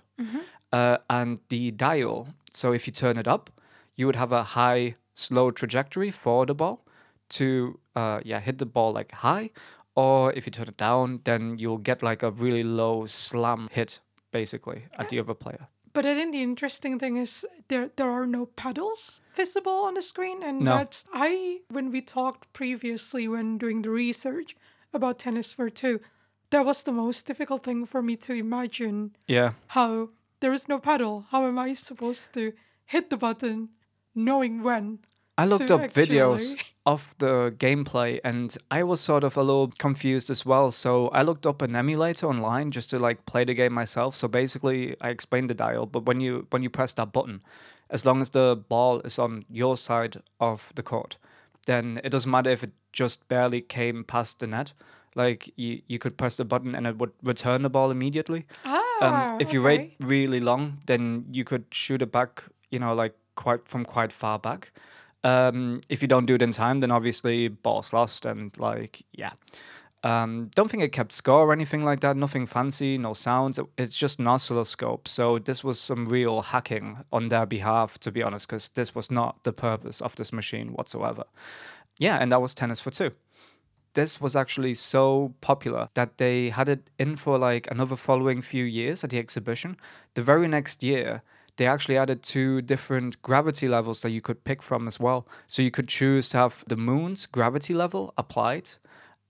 Uh, 0.72 0.98
and 1.10 1.39
the 1.50 1.72
dial, 1.72 2.30
so 2.51 2.74
if 2.74 2.88
you 2.88 2.94
turn 2.94 3.18
it 3.18 3.28
up, 3.28 3.50
you 3.95 4.06
would 4.06 4.16
have 4.16 4.31
a 4.31 4.44
high, 4.44 4.95
slow 5.13 5.51
trajectory 5.51 6.12
for 6.12 6.45
the 6.45 6.54
ball 6.56 6.86
to 7.30 7.80
uh, 7.95 8.19
yeah 8.25 8.40
hit 8.40 8.57
the 8.57 8.66
ball 8.66 8.94
like 8.94 9.12
high. 9.12 9.50
Or 9.96 10.34
if 10.34 10.46
you 10.48 10.51
turn 10.51 10.67
it 10.70 10.77
down, 10.77 11.20
then 11.24 11.58
you'll 11.60 11.77
get 11.84 12.01
like 12.01 12.24
a 12.24 12.32
really 12.32 12.63
low 12.63 13.06
slam 13.06 13.67
hit, 13.72 14.01
basically, 14.32 14.86
at 14.98 15.10
the 15.10 15.20
other 15.20 15.36
player. 15.36 15.67
But 15.94 16.06
I 16.08 16.15
think 16.15 16.32
the 16.32 16.41
interesting 16.41 16.98
thing 16.98 17.17
is 17.17 17.46
there 17.67 17.89
there 17.96 18.10
are 18.10 18.25
no 18.25 18.48
paddles 18.48 19.22
visible 19.36 19.86
on 19.88 19.94
the 19.94 20.01
screen, 20.01 20.41
and 20.44 20.62
No. 20.62 20.77
that's 20.77 21.06
I 21.13 21.60
when 21.70 21.91
we 21.91 22.01
talked 22.01 22.51
previously 22.53 23.27
when 23.27 23.60
doing 23.60 23.84
the 23.84 23.91
research 23.91 24.56
about 24.94 25.20
tennis 25.20 25.53
for 25.53 25.70
two, 25.70 26.00
that 26.50 26.65
was 26.65 26.84
the 26.84 26.91
most 26.91 27.27
difficult 27.27 27.63
thing 27.63 27.86
for 27.86 28.01
me 28.01 28.15
to 28.15 28.34
imagine 28.34 29.15
Yeah. 29.27 29.51
how 29.67 30.10
there 30.39 30.53
is 30.53 30.67
no 30.67 30.79
paddle. 30.79 31.25
How 31.29 31.46
am 31.46 31.60
I 31.60 31.75
supposed 31.75 32.34
to 32.34 32.53
hit 32.86 33.10
the 33.12 33.17
button, 33.17 33.70
knowing 34.15 34.63
when? 34.63 35.00
I 35.38 35.46
looked 35.46 35.72
up 35.72 35.82
videos 35.82 36.55
of 36.86 37.15
the 37.17 37.53
gameplay 37.58 38.20
and 38.24 38.55
I 38.70 38.84
was 38.84 39.01
sort 39.01 39.24
of 39.24 39.36
a 39.36 39.41
little 39.41 39.70
confused 39.79 40.29
as 40.29 40.46
well. 40.46 40.70
So 40.72 41.08
I 41.08 41.24
looked 41.24 41.46
up 41.46 41.62
an 41.62 41.75
emulator 41.75 42.27
online 42.27 42.72
just 42.72 42.91
to 42.91 43.00
like 43.00 43.25
play 43.25 43.43
the 43.43 43.53
game 43.55 43.74
myself. 43.74 44.15
So 44.15 44.27
basically 44.27 44.96
I 45.01 45.10
explained 45.10 45.50
the 45.50 45.55
dial, 45.55 45.86
but 45.88 46.05
when 46.05 46.22
you 46.22 46.46
when 46.51 46.62
you 46.62 46.70
press 46.70 46.93
that 46.93 47.12
button, 47.12 47.41
as 47.89 48.05
long 48.05 48.22
as 48.22 48.29
the 48.29 48.63
ball 48.70 49.00
is 49.01 49.17
on 49.17 49.46
your 49.50 49.75
side 49.75 50.17
of 50.39 50.72
the 50.75 50.84
court, 50.84 51.17
then 51.65 52.00
it 52.03 52.10
doesn't 52.10 52.29
matter 52.32 52.51
if 52.51 52.63
it 52.63 52.72
just 52.91 53.27
barely 53.27 53.62
came 53.62 54.03
past 54.03 54.39
the 54.39 54.48
net. 54.48 54.74
Like 55.15 55.51
you, 55.55 55.82
you 55.88 56.00
could 56.00 56.17
press 56.17 56.38
the 56.38 56.46
button 56.46 56.75
and 56.75 56.86
it 56.88 56.98
would 56.98 57.12
return 57.24 57.62
the 57.63 57.70
ball 57.70 57.91
immediately. 57.91 58.46
Ah, 58.65 58.82
Um, 59.01 59.38
if 59.39 59.53
you 59.53 59.60
okay. 59.62 59.77
wait 59.77 59.96
really 60.00 60.39
long, 60.39 60.79
then 60.86 61.25
you 61.32 61.43
could 61.43 61.65
shoot 61.72 62.01
it 62.01 62.12
back, 62.12 62.43
you 62.72 62.79
know, 62.79 62.93
like 62.93 63.15
quite 63.36 63.68
from 63.68 63.86
quite 63.86 64.12
far 64.12 64.40
back. 64.40 64.72
Um, 65.24 65.80
if 65.90 66.02
you 66.02 66.08
don't 66.08 66.25
do 66.25 66.36
it 66.36 66.42
in 66.42 66.52
time, 66.52 66.82
then 66.82 66.92
obviously 66.92 67.48
ball's 67.48 67.94
lost, 67.94 68.25
and 68.25 68.58
like 68.58 69.04
yeah. 69.13 69.32
Um, 70.04 70.50
don't 70.54 70.70
think 70.70 70.84
it 70.84 70.92
kept 70.92 71.13
score 71.13 71.48
or 71.48 71.54
anything 71.54 71.86
like 71.86 72.02
that. 72.02 72.18
Nothing 72.18 72.46
fancy, 72.46 72.98
no 72.98 73.13
sounds. 73.13 73.58
It's 73.78 73.96
just 73.96 74.20
an 74.20 74.28
oscilloscope. 74.28 75.08
So 75.08 75.40
this 75.40 75.63
was 75.63 75.80
some 75.80 76.06
real 76.06 76.42
hacking 76.42 76.98
on 77.13 77.30
their 77.30 77.46
behalf, 77.46 77.98
to 78.00 78.12
be 78.12 78.22
honest, 78.22 78.48
because 78.48 78.68
this 78.68 78.94
was 78.94 79.10
not 79.10 79.44
the 79.44 79.54
purpose 79.54 80.02
of 80.02 80.18
this 80.18 80.34
machine 80.34 80.74
whatsoever. 80.74 81.24
Yeah, 82.00 82.18
and 82.18 82.34
that 82.34 82.42
was 82.42 82.54
Tennis 82.54 82.82
for 82.82 82.92
Two. 82.92 83.12
This 83.94 84.20
was 84.20 84.36
actually 84.36 84.74
so 84.74 85.36
popular 85.40 85.88
that 85.94 86.18
they 86.18 86.50
had 86.50 86.68
it 86.68 86.90
in 87.00 87.16
for 87.16 87.38
like 87.38 87.70
another 87.72 87.96
following 87.96 88.42
few 88.42 88.66
years 88.66 89.04
at 89.06 89.12
the 89.12 89.20
exhibition. 89.20 89.78
The 90.16 90.24
very 90.24 90.48
next 90.50 90.84
year, 90.84 91.22
they 91.57 91.67
actually 91.67 91.98
added 91.98 92.24
two 92.24 92.62
different 92.62 93.22
gravity 93.22 93.67
levels 93.67 94.01
that 94.01 94.12
you 94.12 94.22
could 94.22 94.43
pick 94.43 94.62
from 94.62 94.88
as 94.88 95.00
well. 95.00 95.27
So 95.48 95.62
you 95.62 95.72
could 95.72 95.88
choose 95.88 96.29
to 96.29 96.38
have 96.38 96.63
the 96.67 96.77
moon's 96.77 97.25
gravity 97.25 97.74
level 97.74 98.13
applied 98.17 98.69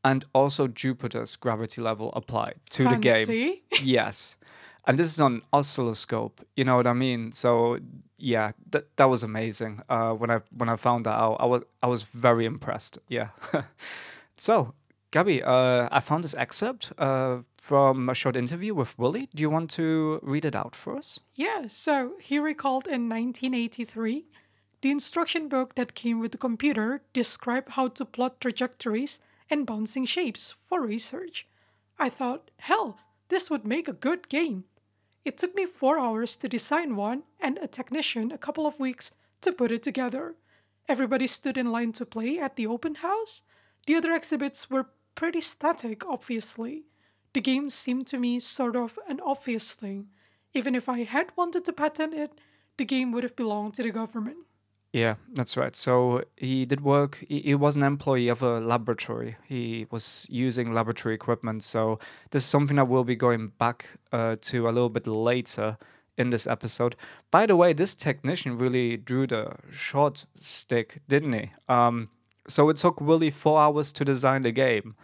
and 0.04 0.26
also 0.34 0.68
Jupiter's 0.68 1.36
gravity 1.36 1.82
level 1.82 2.12
applied 2.14 2.56
to 2.72 2.84
the 2.84 2.98
game. 2.98 3.28
Fancy. 3.28 3.64
Yes. 3.82 4.38
And 4.86 5.00
this 5.00 5.08
is 5.08 5.22
on 5.22 5.42
oscilloscope, 5.54 6.46
you 6.58 6.66
know 6.66 6.76
what 6.76 6.88
I 6.88 6.94
mean? 6.94 7.32
So 7.32 7.80
yeah, 8.18 8.52
that 8.72 8.96
that 8.98 9.06
was 9.06 9.24
amazing. 9.24 9.80
Uh, 9.90 10.12
when 10.14 10.30
I 10.30 10.40
when 10.58 10.70
I 10.70 10.76
found 10.76 11.06
that 11.06 11.18
out, 11.18 11.38
I 11.40 11.46
was 11.46 11.64
I 11.82 11.88
was 11.88 12.04
very 12.04 12.46
impressed. 12.46 12.98
Yeah. 13.10 13.30
so, 14.38 14.74
Gabby, 15.14 15.44
uh, 15.44 15.88
I 15.92 16.00
found 16.00 16.24
this 16.24 16.34
excerpt 16.34 16.92
uh, 16.98 17.42
from 17.62 18.10
a 18.10 18.16
short 18.16 18.36
interview 18.36 18.74
with 18.74 18.98
Willie. 18.98 19.30
Do 19.36 19.42
you 19.42 19.50
want 19.52 19.70
to 19.72 20.20
read 20.24 20.44
it 20.44 20.56
out 20.56 20.76
for 20.76 20.98
us? 20.98 21.20
Yeah, 21.36 21.68
so 21.68 22.14
he 22.20 22.40
recalled 22.40 22.88
in 22.88 23.08
1983 23.10 24.26
the 24.82 24.90
instruction 24.90 25.50
book 25.50 25.76
that 25.76 25.94
came 25.94 26.20
with 26.20 26.32
the 26.32 26.40
computer 26.40 27.04
described 27.14 27.74
how 27.74 27.90
to 27.90 28.06
plot 28.06 28.42
trajectories 28.42 29.20
and 29.52 29.68
bouncing 29.68 30.06
shapes 30.06 30.50
for 30.50 30.82
research. 30.82 31.48
I 32.00 32.10
thought, 32.10 32.50
hell, 32.58 32.98
this 33.30 33.52
would 33.52 33.68
make 33.68 33.88
a 33.88 33.94
good 33.94 34.30
game. 34.30 34.64
It 35.24 35.38
took 35.38 35.54
me 35.54 35.68
four 35.68 36.00
hours 36.00 36.36
to 36.38 36.50
design 36.50 36.96
one 36.96 37.22
and 37.40 37.60
a 37.60 37.68
technician 37.68 38.32
a 38.32 38.40
couple 38.40 38.66
of 38.66 38.80
weeks 38.80 39.12
to 39.42 39.52
put 39.52 39.72
it 39.72 39.84
together. 39.84 40.38
Everybody 40.90 41.28
stood 41.28 41.56
in 41.56 41.72
line 41.72 41.92
to 41.94 42.04
play 42.08 42.40
at 42.40 42.56
the 42.56 42.66
open 42.66 42.96
house. 42.96 43.44
The 43.86 43.94
other 43.94 44.16
exhibits 44.16 44.72
were 44.72 44.88
pretty 45.16 45.42
static, 45.42 46.06
obviously. 46.06 46.84
The 47.34 47.42
game 47.42 47.70
seemed 47.70 48.08
to 48.08 48.20
me 48.20 48.40
sort 48.40 48.76
of 48.76 49.00
an 49.08 49.20
obvious 49.22 49.74
thing. 49.74 50.10
Even 50.54 50.76
if 50.76 50.88
I 50.88 51.04
had 51.04 51.32
wanted 51.36 51.66
to 51.66 51.74
patent 51.74 52.14
it, 52.14 52.40
the 52.78 52.86
game 52.86 53.12
would 53.12 53.24
have 53.24 53.36
belonged 53.36 53.74
to 53.76 53.84
the 53.84 53.92
government. 53.92 54.38
Yeah, 54.92 55.16
that's 55.34 55.58
right. 55.58 55.76
So 55.76 56.22
he 56.38 56.66
did 56.66 56.82
work, 56.82 57.24
he, 57.28 57.42
he 57.42 57.56
was 57.56 57.76
an 57.76 57.82
employee 57.82 58.28
of 58.28 58.44
a 58.44 58.60
laboratory. 58.60 59.38
He 59.44 59.88
was 59.90 60.28
using 60.30 60.72
laboratory 60.72 61.16
equipment. 61.16 61.64
So 61.64 61.98
this 62.30 62.44
is 62.44 62.50
something 62.50 62.78
that 62.78 62.88
we'll 62.88 63.04
be 63.04 63.16
going 63.16 63.54
back 63.58 63.98
uh, 64.12 64.36
to 64.42 64.68
a 64.68 64.70
little 64.70 64.90
bit 64.90 65.08
later 65.08 65.78
in 66.16 66.30
this 66.30 66.46
episode. 66.46 66.96
By 67.32 67.48
the 67.48 67.56
way, 67.56 67.74
this 67.74 67.96
technician 67.96 68.56
really 68.56 68.98
drew 68.98 69.26
the 69.26 69.56
short 69.72 70.28
stick, 70.40 71.02
didn't 71.08 71.34
he? 71.34 71.52
Um, 71.68 72.10
so 72.48 72.70
it 72.70 72.78
took 72.78 73.00
Willie 73.02 73.30
four 73.32 73.60
hours 73.60 73.92
to 73.94 74.06
design 74.06 74.42
the 74.44 74.52
game, 74.52 74.96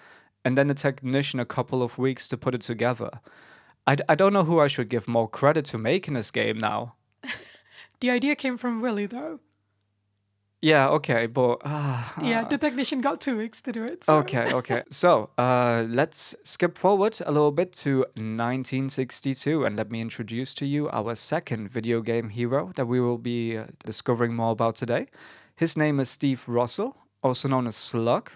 and 0.46 0.58
then 0.58 0.68
the 0.68 0.74
technician 0.74 1.40
a 1.40 1.46
couple 1.46 1.82
of 1.84 1.98
weeks 1.98 2.28
to 2.30 2.38
put 2.38 2.54
it 2.56 2.62
together. 2.62 3.10
I, 3.88 3.96
d- 3.96 4.04
I 4.10 4.16
don't 4.16 4.34
know 4.34 4.44
who 4.44 4.60
I 4.60 4.68
should 4.68 4.90
give 4.90 5.08
more 5.08 5.28
credit 5.30 5.66
to 5.66 5.78
making 5.78 6.14
this 6.16 6.32
game 6.32 6.58
now. 6.58 6.96
The 8.02 8.12
idea 8.12 8.36
came 8.36 8.56
from 8.58 8.80
Willie, 8.82 9.08
though. 9.08 9.42
Yeah, 10.62 10.88
okay, 10.90 11.28
but 11.28 11.58
uh, 11.66 12.04
Yeah, 12.22 12.46
the 12.46 12.58
technician 12.58 13.02
got 13.02 13.20
two 13.20 13.38
weeks 13.38 13.62
to 13.62 13.72
do 13.74 13.84
it. 13.84 14.04
so- 14.06 14.18
Okay, 14.20 14.54
okay. 14.54 14.84
So 14.90 15.32
uh, 15.38 15.86
let's 15.90 16.34
skip 16.44 16.78
forward 16.78 17.20
a 17.26 17.32
little 17.32 17.52
bit 17.52 17.74
to 17.84 18.06
1962 18.16 19.66
and 19.66 19.78
let 19.78 19.92
me 19.92 20.00
introduce 20.02 20.54
to 20.56 20.66
you 20.66 20.90
our 20.90 21.16
second 21.16 21.70
video 21.70 22.02
game 22.02 22.30
hero 22.30 22.72
that 22.76 22.86
we 22.88 23.00
will 23.02 23.18
be 23.18 23.58
uh, 23.58 23.66
discovering 23.86 24.34
more 24.36 24.52
about 24.52 24.76
today. 24.76 25.08
His 25.56 25.76
name 25.78 26.00
is 26.00 26.10
Steve 26.10 26.44
Russell, 26.48 26.96
also 27.24 27.48
known 27.48 27.68
as 27.68 27.76
Slug. 27.76 28.32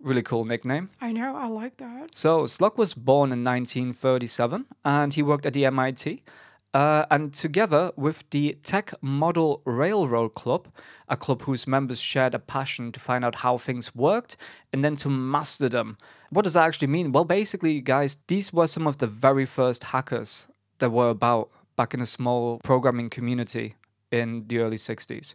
Really 0.00 0.22
cool 0.22 0.44
nickname. 0.44 0.90
I 1.00 1.12
know, 1.12 1.34
I 1.36 1.46
like 1.46 1.78
that. 1.78 2.14
So 2.14 2.46
Slug 2.46 2.76
was 2.76 2.94
born 2.94 3.32
in 3.32 3.42
1937 3.42 4.66
and 4.84 5.14
he 5.14 5.22
worked 5.22 5.46
at 5.46 5.54
the 5.54 5.64
MIT. 5.64 6.22
Uh, 6.74 7.06
and 7.08 7.32
together 7.32 7.92
with 7.96 8.28
the 8.30 8.58
Tech 8.60 8.92
Model 9.00 9.62
Railroad 9.64 10.34
Club, 10.34 10.66
a 11.08 11.16
club 11.16 11.42
whose 11.42 11.68
members 11.68 12.00
shared 12.00 12.34
a 12.34 12.40
passion 12.40 12.90
to 12.90 12.98
find 12.98 13.24
out 13.24 13.36
how 13.36 13.56
things 13.56 13.94
worked 13.94 14.36
and 14.72 14.84
then 14.84 14.96
to 14.96 15.08
master 15.08 15.68
them. 15.68 15.96
What 16.30 16.42
does 16.42 16.54
that 16.54 16.66
actually 16.66 16.88
mean? 16.88 17.12
Well, 17.12 17.24
basically, 17.24 17.80
guys, 17.80 18.18
these 18.26 18.52
were 18.52 18.66
some 18.66 18.88
of 18.88 18.98
the 18.98 19.06
very 19.06 19.46
first 19.46 19.84
hackers 19.84 20.48
that 20.80 20.90
were 20.90 21.10
about 21.10 21.48
back 21.76 21.94
in 21.94 22.00
a 22.00 22.06
small 22.06 22.58
programming 22.64 23.08
community 23.08 23.74
in 24.10 24.48
the 24.48 24.58
early 24.58 24.76
60s. 24.76 25.34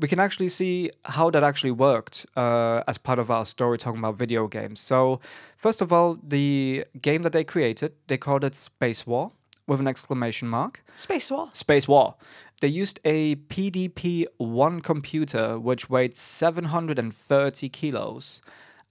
We 0.00 0.06
can 0.06 0.20
actually 0.20 0.48
see 0.48 0.92
how 1.04 1.28
that 1.30 1.42
actually 1.42 1.72
worked 1.72 2.24
uh, 2.36 2.84
as 2.86 2.98
part 2.98 3.18
of 3.18 3.32
our 3.32 3.44
story 3.44 3.78
talking 3.78 3.98
about 3.98 4.16
video 4.16 4.46
games. 4.46 4.78
So, 4.80 5.18
first 5.56 5.82
of 5.82 5.92
all, 5.92 6.18
the 6.22 6.84
game 7.02 7.22
that 7.22 7.32
they 7.32 7.42
created, 7.42 7.94
they 8.06 8.16
called 8.16 8.44
it 8.44 8.54
Space 8.54 9.04
War 9.06 9.32
with 9.66 9.80
an 9.80 9.88
exclamation 9.88 10.46
mark. 10.48 10.84
Space 10.94 11.32
War. 11.32 11.48
Space 11.52 11.88
War. 11.88 12.14
They 12.60 12.68
used 12.68 13.00
a 13.04 13.34
PDP 13.36 14.26
1 14.38 14.80
computer 14.80 15.58
which 15.58 15.90
weighed 15.90 16.16
730 16.16 17.68
kilos 17.68 18.40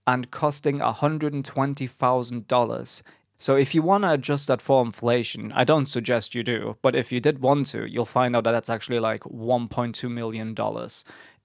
and 0.06 0.30
costing 0.32 0.80
$120,000. 0.80 3.02
So 3.39 3.56
if 3.56 3.75
you 3.75 3.84
want 3.84 4.03
to 4.03 4.13
adjust 4.13 4.48
that 4.48 4.62
for 4.62 4.84
inflation, 4.84 5.51
I 5.53 5.63
don't 5.63 5.86
suggest 5.86 6.34
you 6.34 6.41
do, 6.41 6.77
but 6.82 6.96
if 6.96 7.12
you 7.12 7.20
did 7.20 7.39
want 7.39 7.67
to, 7.67 7.86
you'll 7.86 8.06
find 8.06 8.36
out 8.36 8.44
that 8.46 8.51
that's 8.51 8.70
actually 8.70 9.00
like 9.00 9.22
$1.2 9.22 10.12
million 10.12 10.56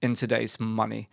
in 0.01 0.13
today's 0.15 0.59
money. 0.59 1.07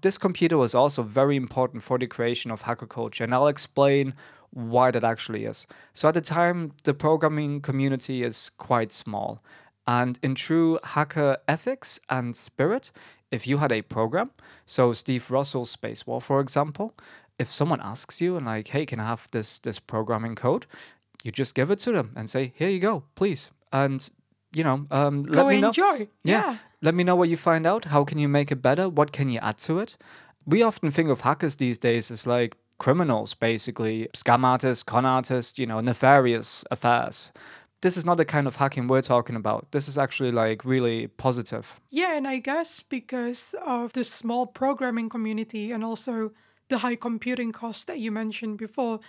This 0.00 0.18
computer 0.18 0.58
was 0.58 0.74
also 0.74 1.02
very 1.02 1.36
important 1.36 1.84
for 1.84 1.98
the 1.98 2.08
creation 2.08 2.50
of 2.50 2.62
hacker 2.62 2.86
culture, 2.86 3.22
and 3.22 3.32
I'll 3.32 3.46
explain 3.46 4.14
why 4.50 4.90
that 4.90 5.04
actually 5.04 5.44
is. 5.44 5.66
So 5.92 6.08
at 6.08 6.14
the 6.14 6.20
time, 6.20 6.72
the 6.82 6.94
programming 6.94 7.60
community 7.60 8.24
is 8.24 8.50
quite 8.58 8.90
small. 8.90 9.40
And 9.86 10.18
in 10.22 10.34
true 10.34 10.78
hacker 10.82 11.36
ethics 11.46 12.00
and 12.08 12.34
spirit, 12.34 12.90
if 13.30 13.46
you 13.46 13.58
had 13.58 13.72
a 13.72 13.82
program, 13.82 14.30
so 14.64 14.92
Steve 14.92 15.30
Russell's 15.30 15.70
Space 15.70 16.06
War, 16.06 16.20
for 16.20 16.40
example, 16.40 16.94
if 17.38 17.50
someone 17.50 17.80
asks 17.80 18.20
you 18.20 18.36
and 18.36 18.46
like, 18.46 18.68
hey, 18.68 18.86
can 18.86 19.00
I 19.00 19.04
have 19.04 19.28
this 19.32 19.58
this 19.58 19.78
programming 19.80 20.34
code? 20.34 20.66
You 21.24 21.32
just 21.32 21.54
give 21.54 21.70
it 21.70 21.78
to 21.80 21.92
them 21.92 22.12
and 22.16 22.28
say, 22.28 22.52
here 22.54 22.68
you 22.68 22.80
go, 22.80 23.04
please. 23.14 23.50
And 23.72 24.08
you 24.54 24.62
know, 24.62 24.86
um, 24.90 25.24
let 25.24 25.34
Go 25.42 25.48
me 25.48 25.60
know. 25.60 25.68
enjoy. 25.68 26.08
Yeah. 26.22 26.58
Let 26.80 26.94
me 26.94 27.02
know 27.02 27.16
what 27.16 27.28
you 27.28 27.36
find 27.36 27.66
out. 27.66 27.86
How 27.86 28.04
can 28.04 28.18
you 28.18 28.28
make 28.28 28.52
it 28.52 28.62
better? 28.62 28.88
What 28.88 29.10
can 29.10 29.28
you 29.30 29.40
add 29.42 29.58
to 29.58 29.78
it? 29.80 29.96
We 30.46 30.62
often 30.62 30.90
think 30.92 31.10
of 31.10 31.22
hackers 31.22 31.56
these 31.56 31.78
days 31.78 32.10
as 32.10 32.26
like 32.26 32.56
criminals, 32.78 33.34
basically, 33.34 34.08
scam 34.14 34.44
artists, 34.44 34.82
con 34.84 35.04
artists, 35.04 35.58
you 35.58 35.66
know, 35.66 35.80
nefarious 35.80 36.64
affairs. 36.70 37.32
This 37.80 37.96
is 37.96 38.04
not 38.06 38.16
the 38.16 38.24
kind 38.24 38.46
of 38.46 38.56
hacking 38.56 38.86
we're 38.86 39.02
talking 39.02 39.36
about. 39.36 39.72
This 39.72 39.88
is 39.88 39.98
actually 39.98 40.30
like 40.30 40.64
really 40.64 41.08
positive. 41.08 41.80
Yeah, 41.90 42.16
and 42.16 42.26
I 42.28 42.38
guess 42.38 42.80
because 42.82 43.54
of 43.66 43.92
the 43.92 44.04
small 44.04 44.46
programming 44.46 45.08
community 45.08 45.72
and 45.72 45.82
also 45.84 46.30
the 46.68 46.78
high 46.78 46.96
computing 46.96 47.52
costs 47.52 47.84
that 47.84 47.98
you 47.98 48.10
mentioned 48.10 48.58
before, 48.58 49.00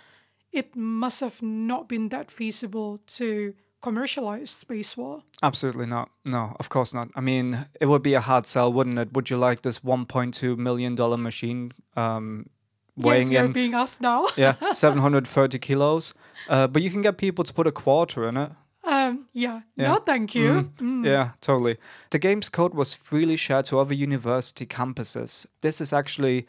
it 0.52 0.76
must 0.76 1.20
have 1.20 1.42
not 1.42 1.88
been 1.88 2.08
that 2.10 2.30
feasible 2.30 3.00
to 3.06 3.54
commercialize 3.82 4.50
Space 4.50 4.96
War. 4.96 5.22
Absolutely 5.42 5.86
not. 5.86 6.10
No, 6.24 6.56
of 6.58 6.68
course 6.68 6.94
not. 6.94 7.08
I 7.14 7.20
mean, 7.20 7.66
it 7.80 7.86
would 7.86 8.02
be 8.02 8.14
a 8.14 8.20
hard 8.20 8.46
sell, 8.46 8.72
wouldn't 8.72 8.98
it? 8.98 9.12
Would 9.12 9.30
you 9.30 9.36
like 9.36 9.62
this 9.62 9.80
$1.2 9.80 10.56
million 10.56 10.94
machine 11.22 11.72
um, 11.94 12.48
weighing 12.96 13.32
yeah, 13.32 13.44
in? 13.44 13.52
being 13.52 13.74
asked 13.74 14.00
now. 14.00 14.26
yeah, 14.36 14.54
730 14.72 15.58
kilos. 15.58 16.14
Uh, 16.48 16.66
but 16.66 16.82
you 16.82 16.90
can 16.90 17.02
get 17.02 17.16
people 17.16 17.44
to 17.44 17.52
put 17.52 17.66
a 17.66 17.72
quarter 17.72 18.28
in 18.28 18.36
it. 18.36 18.50
um, 18.84 19.26
yeah. 19.32 19.60
Yeah. 19.76 19.88
No, 19.88 19.96
thank 19.96 20.34
you. 20.34 20.70
Mm. 20.78 21.04
Yeah, 21.04 21.30
totally. 21.40 21.76
The 22.10 22.18
game's 22.18 22.48
code 22.48 22.74
was 22.74 22.94
freely 22.94 23.36
shared 23.36 23.66
to 23.66 23.78
other 23.78 23.94
university 23.94 24.66
campuses. 24.66 25.46
This 25.60 25.80
is 25.80 25.92
actually 25.92 26.46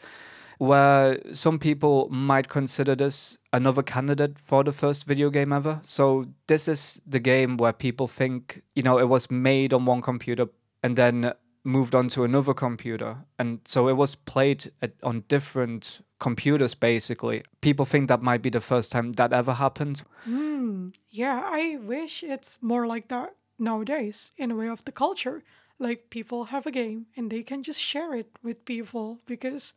where 0.58 1.18
some 1.32 1.58
people 1.58 2.08
might 2.10 2.48
consider 2.48 2.94
this 2.94 3.38
another 3.52 3.82
candidate 3.82 4.38
for 4.44 4.64
the 4.64 4.72
first 4.72 5.06
video 5.06 5.30
game 5.30 5.52
ever. 5.52 5.80
So 5.84 6.24
this 6.48 6.68
is 6.68 7.00
the 7.06 7.20
game 7.20 7.56
where 7.56 7.72
people 7.72 8.08
think, 8.08 8.62
you 8.74 8.82
know, 8.82 8.98
it 8.98 9.08
was 9.08 9.30
made 9.30 9.72
on 9.72 9.84
one 9.84 10.02
computer 10.02 10.48
and 10.82 10.96
then 10.96 11.32
moved 11.64 11.94
on 11.94 12.08
to 12.08 12.24
another 12.24 12.54
computer. 12.54 13.18
And 13.38 13.60
so 13.64 13.88
it 13.88 13.94
was 13.94 14.14
played 14.14 14.72
at, 14.82 14.92
on 15.02 15.24
different 15.28 16.00
computers 16.18 16.74
basically. 16.74 17.42
People 17.60 17.84
think 17.84 18.08
that 18.08 18.22
might 18.22 18.42
be 18.42 18.50
the 18.50 18.60
first 18.60 18.90
time 18.90 19.12
that 19.12 19.32
ever 19.32 19.54
happened. 19.54 20.02
Mm, 20.28 20.94
yeah, 21.08 21.42
I 21.44 21.78
wish 21.80 22.22
it's 22.24 22.58
more 22.60 22.86
like 22.86 23.08
that 23.08 23.34
nowadays 23.58 24.32
in 24.36 24.50
a 24.50 24.56
way 24.56 24.68
of 24.68 24.84
the 24.84 24.92
culture. 24.92 25.44
Like 25.78 26.10
people 26.10 26.46
have 26.46 26.66
a 26.66 26.72
game 26.72 27.06
and 27.16 27.30
they 27.30 27.44
can 27.44 27.62
just 27.62 27.78
share 27.78 28.14
it 28.14 28.30
with 28.42 28.64
people 28.64 29.20
because 29.26 29.74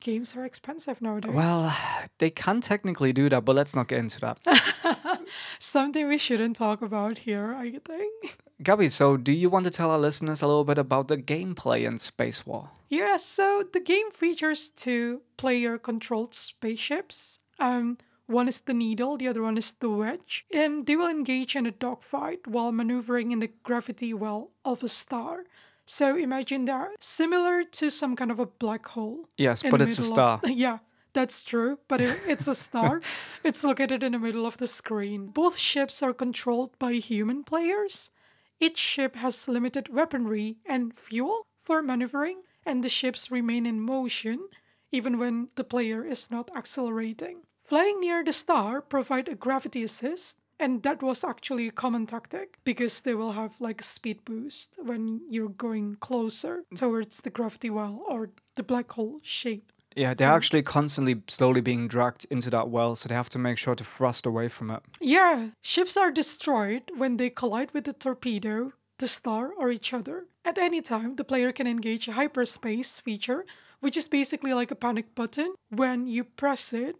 games 0.00 0.36
are 0.36 0.44
expensive 0.44 1.00
nowadays. 1.00 1.32
Well, 1.32 1.74
they 2.18 2.30
can 2.30 2.60
technically 2.60 3.12
do 3.12 3.28
that, 3.28 3.44
but 3.44 3.56
let's 3.56 3.74
not 3.74 3.88
get 3.88 3.98
into 3.98 4.20
that. 4.20 5.20
Something 5.58 6.08
we 6.08 6.18
shouldn't 6.18 6.56
talk 6.56 6.82
about 6.82 7.18
here, 7.18 7.54
I 7.54 7.70
think. 7.70 8.38
Gabby, 8.62 8.88
so 8.88 9.16
do 9.16 9.32
you 9.32 9.50
want 9.50 9.64
to 9.64 9.70
tell 9.70 9.90
our 9.90 9.98
listeners 9.98 10.42
a 10.42 10.46
little 10.46 10.64
bit 10.64 10.78
about 10.78 11.08
the 11.08 11.16
gameplay 11.16 11.86
in 11.86 11.98
Space 11.98 12.46
War? 12.46 12.70
Yeah, 12.88 13.16
so 13.16 13.64
the 13.72 13.80
game 13.80 14.10
features 14.10 14.70
two 14.70 15.22
player 15.36 15.76
controlled 15.78 16.34
spaceships. 16.34 17.40
Um, 17.58 17.98
one 18.26 18.48
is 18.48 18.60
the 18.60 18.74
needle, 18.74 19.16
the 19.16 19.28
other 19.28 19.42
one 19.42 19.56
is 19.56 19.72
the 19.72 19.90
wedge. 19.90 20.46
And 20.52 20.86
they 20.86 20.96
will 20.96 21.08
engage 21.08 21.54
in 21.54 21.66
a 21.66 21.70
dogfight 21.70 22.46
while 22.46 22.72
maneuvering 22.72 23.30
in 23.32 23.40
the 23.40 23.50
gravity 23.62 24.12
well 24.12 24.50
of 24.64 24.82
a 24.82 24.88
star. 24.88 25.44
So 25.86 26.16
imagine 26.16 26.64
that 26.66 27.02
similar 27.02 27.62
to 27.62 27.90
some 27.90 28.16
kind 28.16 28.30
of 28.30 28.38
a 28.38 28.46
black 28.46 28.86
hole. 28.88 29.28
Yes, 29.38 29.62
but 29.62 29.80
it's 29.80 29.98
a 29.98 30.02
star. 30.02 30.40
Of, 30.42 30.50
yeah, 30.66 30.78
that's 31.12 31.42
true, 31.42 31.78
but 31.88 32.00
it, 32.00 32.20
it's 32.26 32.48
a 32.48 32.54
star. 32.54 33.00
it's 33.44 33.64
located 33.64 34.02
in 34.02 34.12
the 34.12 34.18
middle 34.18 34.46
of 34.46 34.58
the 34.58 34.66
screen. 34.66 35.28
Both 35.28 35.56
ships 35.56 36.02
are 36.02 36.12
controlled 36.12 36.78
by 36.78 36.94
human 36.94 37.44
players. 37.44 38.10
Each 38.58 38.78
ship 38.78 39.16
has 39.16 39.48
limited 39.48 39.88
weaponry 39.92 40.56
and 40.66 40.96
fuel 40.96 41.46
for 41.56 41.82
maneuvering, 41.82 42.42
and 42.64 42.82
the 42.82 42.88
ships 42.88 43.30
remain 43.30 43.66
in 43.66 43.80
motion 43.80 44.48
even 44.92 45.18
when 45.18 45.48
the 45.56 45.64
player 45.64 46.04
is 46.04 46.30
not 46.30 46.50
accelerating. 46.56 47.42
Flying 47.62 48.00
near 48.00 48.22
the 48.24 48.32
star 48.32 48.80
provide 48.80 49.28
a 49.28 49.34
gravity 49.34 49.82
assist, 49.82 50.36
and 50.58 50.82
that 50.82 51.02
was 51.02 51.24
actually 51.24 51.68
a 51.68 51.72
common 51.72 52.06
tactic 52.06 52.58
because 52.64 53.00
they 53.00 53.14
will 53.14 53.32
have 53.32 53.60
like 53.60 53.80
a 53.80 53.84
speed 53.84 54.24
boost 54.24 54.74
when 54.78 55.20
you're 55.28 55.48
going 55.48 55.96
closer 56.00 56.64
towards 56.74 57.18
the 57.18 57.30
gravity 57.30 57.70
well 57.70 58.02
or 58.08 58.30
the 58.56 58.62
black 58.62 58.92
hole 58.92 59.20
shape. 59.22 59.72
Yeah, 59.94 60.12
they're 60.12 60.30
actually 60.30 60.62
constantly 60.62 61.22
slowly 61.26 61.62
being 61.62 61.88
dragged 61.88 62.26
into 62.30 62.50
that 62.50 62.68
well, 62.68 62.94
so 62.94 63.08
they 63.08 63.14
have 63.14 63.30
to 63.30 63.38
make 63.38 63.56
sure 63.56 63.74
to 63.74 63.84
thrust 63.84 64.26
away 64.26 64.48
from 64.48 64.70
it. 64.70 64.82
Yeah, 65.00 65.48
ships 65.62 65.96
are 65.96 66.10
destroyed 66.10 66.90
when 66.96 67.16
they 67.16 67.30
collide 67.30 67.72
with 67.72 67.84
the 67.84 67.94
torpedo, 67.94 68.72
the 68.98 69.08
star, 69.08 69.52
or 69.56 69.70
each 69.70 69.94
other. 69.94 70.26
At 70.44 70.58
any 70.58 70.82
time, 70.82 71.16
the 71.16 71.24
player 71.24 71.50
can 71.50 71.66
engage 71.66 72.08
a 72.08 72.12
hyperspace 72.12 73.00
feature, 73.00 73.46
which 73.80 73.96
is 73.96 74.06
basically 74.06 74.52
like 74.52 74.70
a 74.70 74.76
panic 74.76 75.14
button. 75.14 75.54
When 75.70 76.06
you 76.06 76.24
press 76.24 76.74
it, 76.74 76.96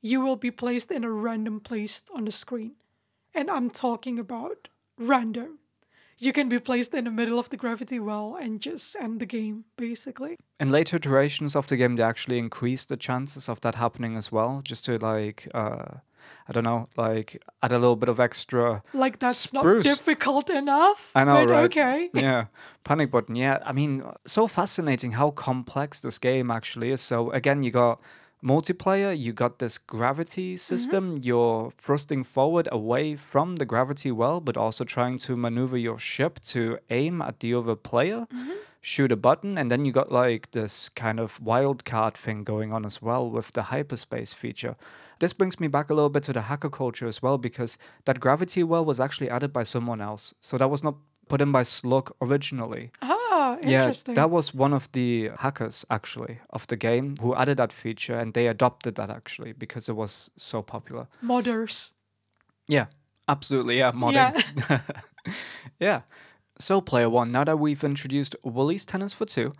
you 0.00 0.20
will 0.20 0.36
be 0.36 0.50
placed 0.50 0.90
in 0.90 1.04
a 1.04 1.10
random 1.10 1.60
place 1.60 2.02
on 2.14 2.24
the 2.24 2.32
screen. 2.32 2.72
And 3.34 3.50
I'm 3.50 3.70
talking 3.70 4.18
about 4.18 4.68
random. 4.98 5.58
You 6.18 6.32
can 6.32 6.50
be 6.50 6.58
placed 6.58 6.92
in 6.92 7.04
the 7.04 7.10
middle 7.10 7.38
of 7.38 7.48
the 7.48 7.56
gravity 7.56 7.98
well 7.98 8.36
and 8.38 8.60
just 8.60 8.94
end 8.96 9.20
the 9.20 9.26
game, 9.26 9.64
basically. 9.76 10.36
In 10.58 10.68
later 10.68 10.96
iterations 10.96 11.56
of 11.56 11.66
the 11.66 11.76
game, 11.76 11.96
they 11.96 12.02
actually 12.02 12.38
increased 12.38 12.90
the 12.90 12.98
chances 12.98 13.48
of 13.48 13.60
that 13.62 13.76
happening 13.76 14.16
as 14.16 14.30
well, 14.30 14.60
just 14.62 14.84
to 14.84 14.98
like, 14.98 15.48
uh, 15.54 15.86
I 16.46 16.52
don't 16.52 16.64
know, 16.64 16.88
like 16.94 17.42
add 17.62 17.72
a 17.72 17.78
little 17.78 17.96
bit 17.96 18.10
of 18.10 18.20
extra. 18.20 18.82
Like 18.92 19.18
that's 19.18 19.38
Spruce. 19.38 19.86
not 19.86 19.96
difficult 19.96 20.50
enough. 20.50 21.10
I 21.14 21.24
know, 21.24 21.46
but 21.46 21.48
right? 21.48 21.64
Okay. 21.64 22.10
yeah, 22.14 22.46
panic 22.84 23.10
button. 23.10 23.34
Yeah, 23.34 23.58
I 23.64 23.72
mean, 23.72 24.04
so 24.26 24.46
fascinating 24.46 25.12
how 25.12 25.30
complex 25.30 26.02
this 26.02 26.18
game 26.18 26.50
actually 26.50 26.90
is. 26.90 27.00
So 27.00 27.30
again, 27.30 27.62
you 27.62 27.70
got 27.70 28.02
multiplayer, 28.42 29.16
you 29.16 29.32
got 29.32 29.58
this 29.58 29.78
gravity 29.78 30.56
system. 30.56 31.16
You're 31.20 31.70
thrusting 31.76 32.24
forward 32.24 32.68
away 32.72 33.16
from 33.16 33.56
the 33.56 33.64
gravity 33.64 34.10
well, 34.10 34.40
but 34.40 34.56
also 34.56 34.84
trying 34.84 35.18
to 35.18 35.36
maneuver 35.36 35.76
your 35.76 35.98
ship 35.98 36.40
to 36.46 36.78
aim 36.90 37.20
at 37.22 37.40
the 37.40 37.54
other 37.54 37.76
player. 37.76 38.26
Shoot 38.82 39.12
a 39.12 39.16
button, 39.16 39.58
and 39.58 39.70
then 39.70 39.84
you 39.84 39.92
got 39.92 40.10
like 40.10 40.52
this 40.52 40.88
kind 40.88 41.20
of 41.20 41.38
wildcard 41.40 42.14
thing 42.14 42.44
going 42.44 42.72
on 42.72 42.86
as 42.86 43.02
well 43.02 43.28
with 43.28 43.52
the 43.52 43.64
hyperspace 43.64 44.32
feature. 44.32 44.74
This 45.18 45.34
brings 45.34 45.60
me 45.60 45.68
back 45.68 45.90
a 45.90 45.94
little 45.94 46.08
bit 46.08 46.22
to 46.22 46.32
the 46.32 46.40
hacker 46.42 46.70
culture 46.70 47.06
as 47.06 47.20
well, 47.22 47.36
because 47.36 47.76
that 48.06 48.20
gravity 48.20 48.62
well 48.62 48.84
was 48.86 48.98
actually 48.98 49.28
added 49.28 49.52
by 49.52 49.64
someone 49.64 50.00
else. 50.00 50.32
So 50.40 50.56
that 50.56 50.70
was 50.70 50.82
not 50.82 50.96
put 51.28 51.42
in 51.42 51.52
by 51.52 51.62
Slug 51.62 52.10
originally. 52.22 52.90
Ah, 53.02 53.19
Yeah, 53.62 53.92
that 54.14 54.30
was 54.30 54.54
one 54.54 54.72
of 54.72 54.90
the 54.92 55.30
hackers 55.38 55.84
actually 55.90 56.38
of 56.50 56.66
the 56.66 56.76
game 56.76 57.14
who 57.20 57.34
added 57.34 57.56
that 57.58 57.72
feature, 57.72 58.18
and 58.18 58.34
they 58.34 58.46
adopted 58.48 58.94
that 58.94 59.10
actually 59.10 59.52
because 59.52 59.88
it 59.88 59.96
was 59.96 60.30
so 60.36 60.62
popular. 60.62 61.06
Modders. 61.22 61.90
Yeah, 62.68 62.86
absolutely. 63.28 63.78
Yeah, 63.78 63.92
modding. 63.92 64.44
Yeah. 64.68 64.80
Yeah. 65.80 66.02
So, 66.58 66.80
player 66.80 67.08
one, 67.08 67.32
now 67.32 67.44
that 67.44 67.58
we've 67.58 67.82
introduced 67.82 68.36
Woolly's 68.44 68.84
Tennis 68.84 69.14
for 69.14 69.24
Two 69.24 69.52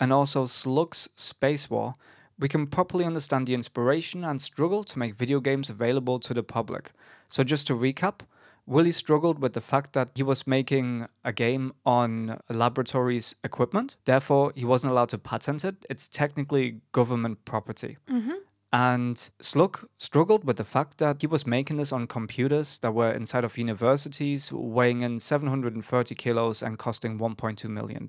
and 0.00 0.12
also 0.12 0.44
Slug's 0.46 1.08
Space 1.14 1.70
War, 1.70 1.94
we 2.38 2.48
can 2.48 2.66
properly 2.66 3.04
understand 3.04 3.46
the 3.46 3.54
inspiration 3.54 4.24
and 4.24 4.40
struggle 4.40 4.82
to 4.84 4.98
make 4.98 5.14
video 5.14 5.40
games 5.40 5.70
available 5.70 6.18
to 6.20 6.34
the 6.34 6.42
public. 6.42 6.90
So, 7.28 7.42
just 7.44 7.66
to 7.68 7.74
recap, 7.74 8.20
Willie 8.68 8.92
struggled 8.92 9.38
with 9.40 9.54
the 9.54 9.62
fact 9.62 9.94
that 9.94 10.10
he 10.14 10.22
was 10.22 10.46
making 10.46 11.08
a 11.24 11.32
game 11.32 11.72
on 11.86 12.38
a 12.50 12.52
laboratory's 12.52 13.34
equipment. 13.42 13.96
Therefore, 14.04 14.52
he 14.54 14.66
wasn't 14.66 14.92
allowed 14.92 15.08
to 15.08 15.18
patent 15.18 15.64
it. 15.64 15.86
It's 15.88 16.06
technically 16.06 16.82
government 16.92 17.46
property. 17.46 17.96
Mm-hmm. 18.10 18.34
And 18.70 19.30
Slug 19.40 19.88
struggled 19.96 20.44
with 20.44 20.58
the 20.58 20.64
fact 20.64 20.98
that 20.98 21.22
he 21.22 21.26
was 21.26 21.46
making 21.46 21.78
this 21.78 21.92
on 21.92 22.06
computers 22.06 22.78
that 22.80 22.92
were 22.92 23.10
inside 23.10 23.42
of 23.42 23.56
universities, 23.56 24.52
weighing 24.52 25.00
in 25.00 25.18
730 25.18 26.14
kilos 26.14 26.62
and 26.62 26.78
costing 26.78 27.18
$1.2 27.18 27.70
million. 27.70 28.06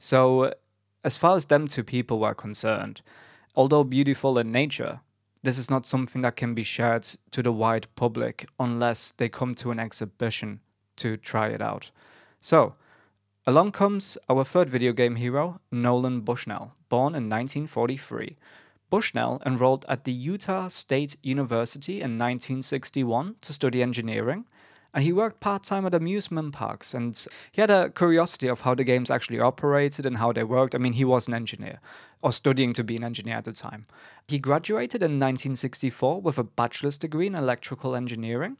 So, 0.00 0.52
as 1.04 1.16
far 1.16 1.36
as 1.36 1.46
them 1.46 1.68
two 1.68 1.84
people 1.84 2.18
were 2.18 2.34
concerned, 2.34 3.02
although 3.54 3.84
beautiful 3.84 4.36
in 4.36 4.50
nature, 4.50 5.00
this 5.42 5.58
is 5.58 5.70
not 5.70 5.86
something 5.86 6.22
that 6.22 6.36
can 6.36 6.54
be 6.54 6.62
shared 6.62 7.06
to 7.30 7.42
the 7.42 7.52
wide 7.52 7.86
public 7.94 8.46
unless 8.58 9.12
they 9.12 9.28
come 9.28 9.54
to 9.54 9.70
an 9.70 9.78
exhibition 9.78 10.60
to 10.96 11.16
try 11.16 11.48
it 11.48 11.62
out. 11.62 11.90
So, 12.40 12.74
along 13.46 13.72
comes 13.72 14.18
our 14.28 14.44
third 14.44 14.68
video 14.68 14.92
game 14.92 15.16
hero, 15.16 15.60
Nolan 15.72 16.20
Bushnell, 16.20 16.74
born 16.88 17.14
in 17.14 17.28
1943. 17.28 18.36
Bushnell 18.90 19.40
enrolled 19.46 19.84
at 19.88 20.04
the 20.04 20.12
Utah 20.12 20.68
State 20.68 21.16
University 21.22 22.00
in 22.00 22.18
1961 22.18 23.36
to 23.40 23.52
study 23.52 23.82
engineering, 23.82 24.46
and 24.92 25.04
he 25.04 25.12
worked 25.12 25.40
part 25.40 25.62
time 25.62 25.86
at 25.86 25.94
amusement 25.94 26.52
parks. 26.52 26.94
And 26.94 27.16
he 27.52 27.60
had 27.60 27.70
a 27.70 27.90
curiosity 27.90 28.48
of 28.48 28.62
how 28.62 28.74
the 28.74 28.84
games 28.84 29.10
actually 29.10 29.40
operated 29.40 30.06
and 30.06 30.18
how 30.18 30.32
they 30.32 30.44
worked. 30.44 30.74
I 30.74 30.78
mean, 30.78 30.94
he 30.94 31.04
was 31.04 31.28
an 31.28 31.34
engineer, 31.34 31.80
or 32.22 32.32
studying 32.32 32.72
to 32.74 32.84
be 32.84 32.96
an 32.96 33.04
engineer 33.04 33.36
at 33.36 33.44
the 33.44 33.52
time. 33.52 33.86
He 34.26 34.38
graduated 34.38 35.02
in 35.02 35.12
1964 35.12 36.20
with 36.20 36.38
a 36.38 36.44
bachelor's 36.44 36.98
degree 36.98 37.26
in 37.26 37.34
electrical 37.34 37.94
engineering, 37.94 38.56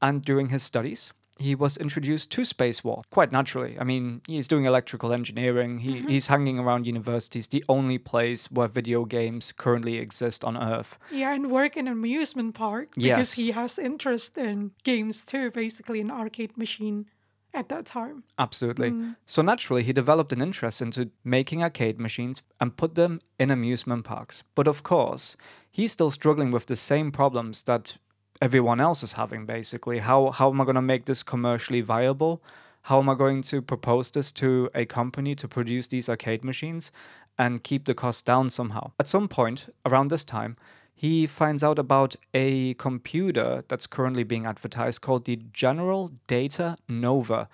and 0.00 0.22
during 0.24 0.48
his 0.48 0.62
studies, 0.62 1.12
he 1.38 1.54
was 1.54 1.76
introduced 1.76 2.30
to 2.32 2.44
space 2.44 2.84
war 2.84 3.02
quite 3.10 3.32
naturally. 3.32 3.76
I 3.78 3.84
mean, 3.84 4.20
he's 4.26 4.48
doing 4.48 4.64
electrical 4.64 5.12
engineering. 5.12 5.78
He, 5.78 5.96
mm-hmm. 5.96 6.08
He's 6.08 6.26
hanging 6.26 6.58
around 6.58 6.86
universities, 6.86 7.48
the 7.48 7.64
only 7.68 7.98
place 7.98 8.50
where 8.50 8.68
video 8.68 9.04
games 9.04 9.52
currently 9.52 9.98
exist 9.98 10.44
on 10.44 10.56
Earth. 10.56 10.98
Yeah, 11.10 11.34
and 11.34 11.50
work 11.50 11.76
in 11.76 11.86
an 11.86 11.94
amusement 11.94 12.54
park 12.54 12.90
because 12.94 13.06
Yes. 13.06 13.32
he 13.34 13.50
has 13.52 13.78
interest 13.78 14.36
in 14.36 14.72
games 14.84 15.24
too, 15.24 15.50
basically 15.50 16.00
an 16.00 16.10
arcade 16.10 16.56
machine 16.56 17.06
at 17.54 17.68
that 17.68 17.86
time. 17.86 18.24
Absolutely. 18.38 18.90
Mm. 18.90 19.16
So 19.24 19.42
naturally, 19.42 19.82
he 19.82 19.92
developed 19.92 20.32
an 20.32 20.40
interest 20.40 20.80
into 20.80 21.10
making 21.24 21.62
arcade 21.62 21.98
machines 21.98 22.42
and 22.60 22.76
put 22.76 22.94
them 22.94 23.18
in 23.38 23.50
amusement 23.50 24.04
parks. 24.04 24.44
But 24.54 24.66
of 24.68 24.82
course, 24.82 25.36
he's 25.70 25.92
still 25.92 26.10
struggling 26.10 26.50
with 26.50 26.66
the 26.66 26.76
same 26.76 27.10
problems 27.12 27.62
that 27.64 27.98
everyone 28.40 28.80
else 28.80 29.02
is 29.02 29.14
having. 29.14 29.46
Basically, 29.46 29.98
how 29.98 30.30
how 30.30 30.50
am 30.50 30.60
I 30.60 30.64
going 30.64 30.76
to 30.76 30.82
make 30.82 31.04
this 31.04 31.22
commercially 31.22 31.80
viable? 31.80 32.42
How 32.82 32.98
am 32.98 33.08
I 33.08 33.14
going 33.14 33.42
to 33.42 33.62
propose 33.62 34.10
this 34.10 34.32
to 34.32 34.68
a 34.74 34.84
company 34.84 35.34
to 35.36 35.46
produce 35.46 35.86
these 35.86 36.08
arcade 36.08 36.44
machines 36.44 36.90
and 37.38 37.62
keep 37.62 37.84
the 37.84 37.94
cost 37.94 38.26
down 38.26 38.50
somehow? 38.50 38.90
At 38.98 39.06
some 39.06 39.28
point 39.28 39.72
around 39.86 40.08
this 40.08 40.24
time, 40.24 40.56
he 40.94 41.26
finds 41.26 41.62
out 41.62 41.78
about 41.78 42.16
a 42.34 42.74
computer 42.74 43.64
that's 43.68 43.86
currently 43.86 44.24
being 44.24 44.46
advertised 44.46 45.00
called 45.00 45.24
the 45.26 45.36
General 45.52 46.12
Data 46.26 46.76
Nova. 46.88 47.48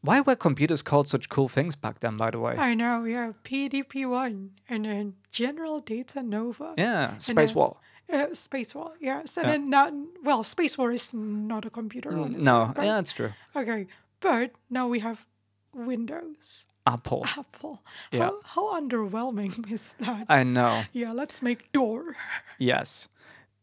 Why 0.00 0.20
were 0.20 0.34
computers 0.34 0.82
called 0.82 1.06
such 1.06 1.28
cool 1.28 1.48
things 1.48 1.76
back 1.76 2.00
then, 2.00 2.16
by 2.16 2.30
the 2.30 2.40
way? 2.40 2.56
I 2.56 2.74
know, 2.74 3.04
yeah, 3.04 3.32
PDP-1 3.44 4.48
and 4.68 4.84
then 4.84 5.14
General 5.30 5.80
Data 5.80 6.22
Nova. 6.22 6.74
Yeah, 6.76 7.18
Space 7.18 7.54
War. 7.54 7.76
Uh, 8.12 8.34
Space 8.34 8.74
War, 8.74 8.92
yes. 9.00 9.36
And 9.36 9.46
Yeah. 9.46 9.52
then 9.52 9.70
now, 9.70 9.90
well, 10.22 10.44
Space 10.44 10.76
War 10.78 10.92
is 10.92 11.14
not 11.14 11.64
a 11.64 11.70
computer 11.70 12.10
Mm, 12.10 12.38
No, 12.38 12.60
own, 12.62 12.72
right? 12.76 12.84
yeah, 12.86 12.94
that's 12.96 13.12
true. 13.12 13.32
Okay, 13.56 13.86
but 14.20 14.50
now 14.70 14.86
we 14.88 15.00
have 15.00 15.26
Windows, 15.74 16.64
Apple. 16.86 17.24
Apple. 17.38 17.82
Yeah. 18.10 18.30
How, 18.30 18.40
how 18.44 18.80
underwhelming 18.80 19.70
is 19.72 19.94
that? 20.00 20.26
I 20.28 20.42
know. 20.44 20.84
yeah, 20.92 21.12
let's 21.12 21.40
make 21.42 21.72
door. 21.72 22.16
Yes. 22.58 23.08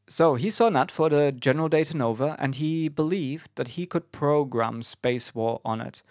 So 0.07 0.33
he 0.35 0.49
saw 0.49 0.69
ad 0.75 0.91
for 0.91 1.09
the 1.09 1.31
General 1.31 1.69
Data 1.69 1.95
Nova 1.95 2.35
and 2.39 2.55
he 2.55 2.89
believed 2.89 3.49
that 3.55 3.69
he 3.69 3.85
could 3.85 4.11
program 4.11 4.81
Space 4.81 5.35
War 5.35 5.61
on 5.63 5.81
it. 5.81 6.01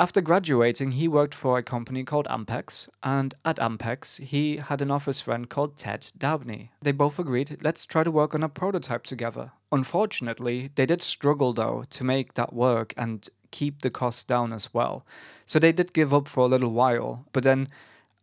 After 0.00 0.20
graduating, 0.20 0.92
he 0.92 1.06
worked 1.06 1.34
for 1.34 1.56
a 1.56 1.62
company 1.62 2.02
called 2.02 2.26
Ampex, 2.26 2.88
and 3.04 3.32
at 3.44 3.58
Ampex, 3.58 4.20
he 4.20 4.56
had 4.56 4.82
an 4.82 4.90
office 4.90 5.20
friend 5.20 5.48
called 5.48 5.76
Ted 5.76 6.10
Dabney. 6.18 6.72
They 6.82 6.90
both 6.90 7.20
agreed, 7.20 7.62
let's 7.62 7.86
try 7.86 8.02
to 8.02 8.10
work 8.10 8.34
on 8.34 8.42
a 8.42 8.48
prototype 8.48 9.04
together. 9.04 9.52
Unfortunately, 9.70 10.70
they 10.74 10.84
did 10.84 11.00
struggle 11.00 11.52
though 11.52 11.84
to 11.90 12.02
make 12.02 12.34
that 12.34 12.52
work 12.52 12.92
and 12.96 13.28
keep 13.52 13.82
the 13.82 13.90
costs 13.90 14.24
down 14.24 14.52
as 14.52 14.74
well. 14.74 15.06
So 15.46 15.60
they 15.60 15.70
did 15.70 15.92
give 15.92 16.12
up 16.12 16.26
for 16.26 16.40
a 16.40 16.48
little 16.48 16.72
while, 16.72 17.24
but 17.32 17.44
then 17.44 17.68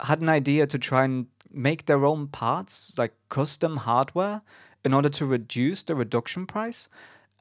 had 0.01 0.19
an 0.19 0.27
idea 0.27 0.67
to 0.67 0.77
try 0.77 1.05
and 1.05 1.27
make 1.53 1.85
their 1.85 2.05
own 2.05 2.27
parts, 2.27 2.93
like 2.97 3.13
custom 3.29 3.77
hardware, 3.77 4.41
in 4.83 4.93
order 4.93 5.09
to 5.09 5.25
reduce 5.25 5.83
the 5.83 5.95
reduction 5.95 6.45
price. 6.45 6.89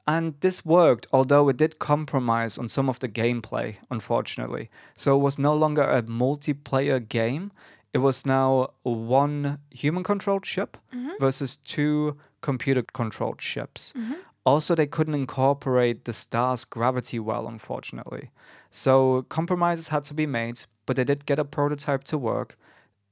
And 0.07 0.33
this 0.39 0.65
worked, 0.65 1.07
although 1.13 1.47
it 1.49 1.57
did 1.57 1.79
compromise 1.79 2.57
on 2.57 2.67
some 2.67 2.89
of 2.89 2.99
the 2.99 3.09
gameplay, 3.09 3.75
unfortunately. 3.89 4.69
So 4.95 5.15
it 5.15 5.21
was 5.21 5.37
no 5.37 5.53
longer 5.55 5.83
a 5.83 6.01
multiplayer 6.03 7.07
game. 7.07 7.51
It 7.93 7.99
was 7.99 8.25
now 8.25 8.71
one 8.83 9.59
human 9.69 10.03
controlled 10.03 10.45
ship 10.45 10.77
mm-hmm. 10.93 11.11
versus 11.19 11.55
two 11.55 12.17
computer 12.41 12.81
controlled 12.81 13.41
ships. 13.41 13.93
Mm-hmm. 13.95 14.13
Also, 14.43 14.73
they 14.73 14.87
couldn't 14.87 15.13
incorporate 15.13 16.05
the 16.05 16.13
star's 16.13 16.65
gravity 16.65 17.19
well, 17.19 17.47
unfortunately. 17.47 18.31
So 18.71 19.23
compromises 19.29 19.89
had 19.89 20.03
to 20.03 20.15
be 20.15 20.25
made, 20.25 20.61
but 20.87 20.95
they 20.95 21.03
did 21.03 21.27
get 21.27 21.37
a 21.37 21.45
prototype 21.45 22.03
to 22.05 22.17
work. 22.17 22.57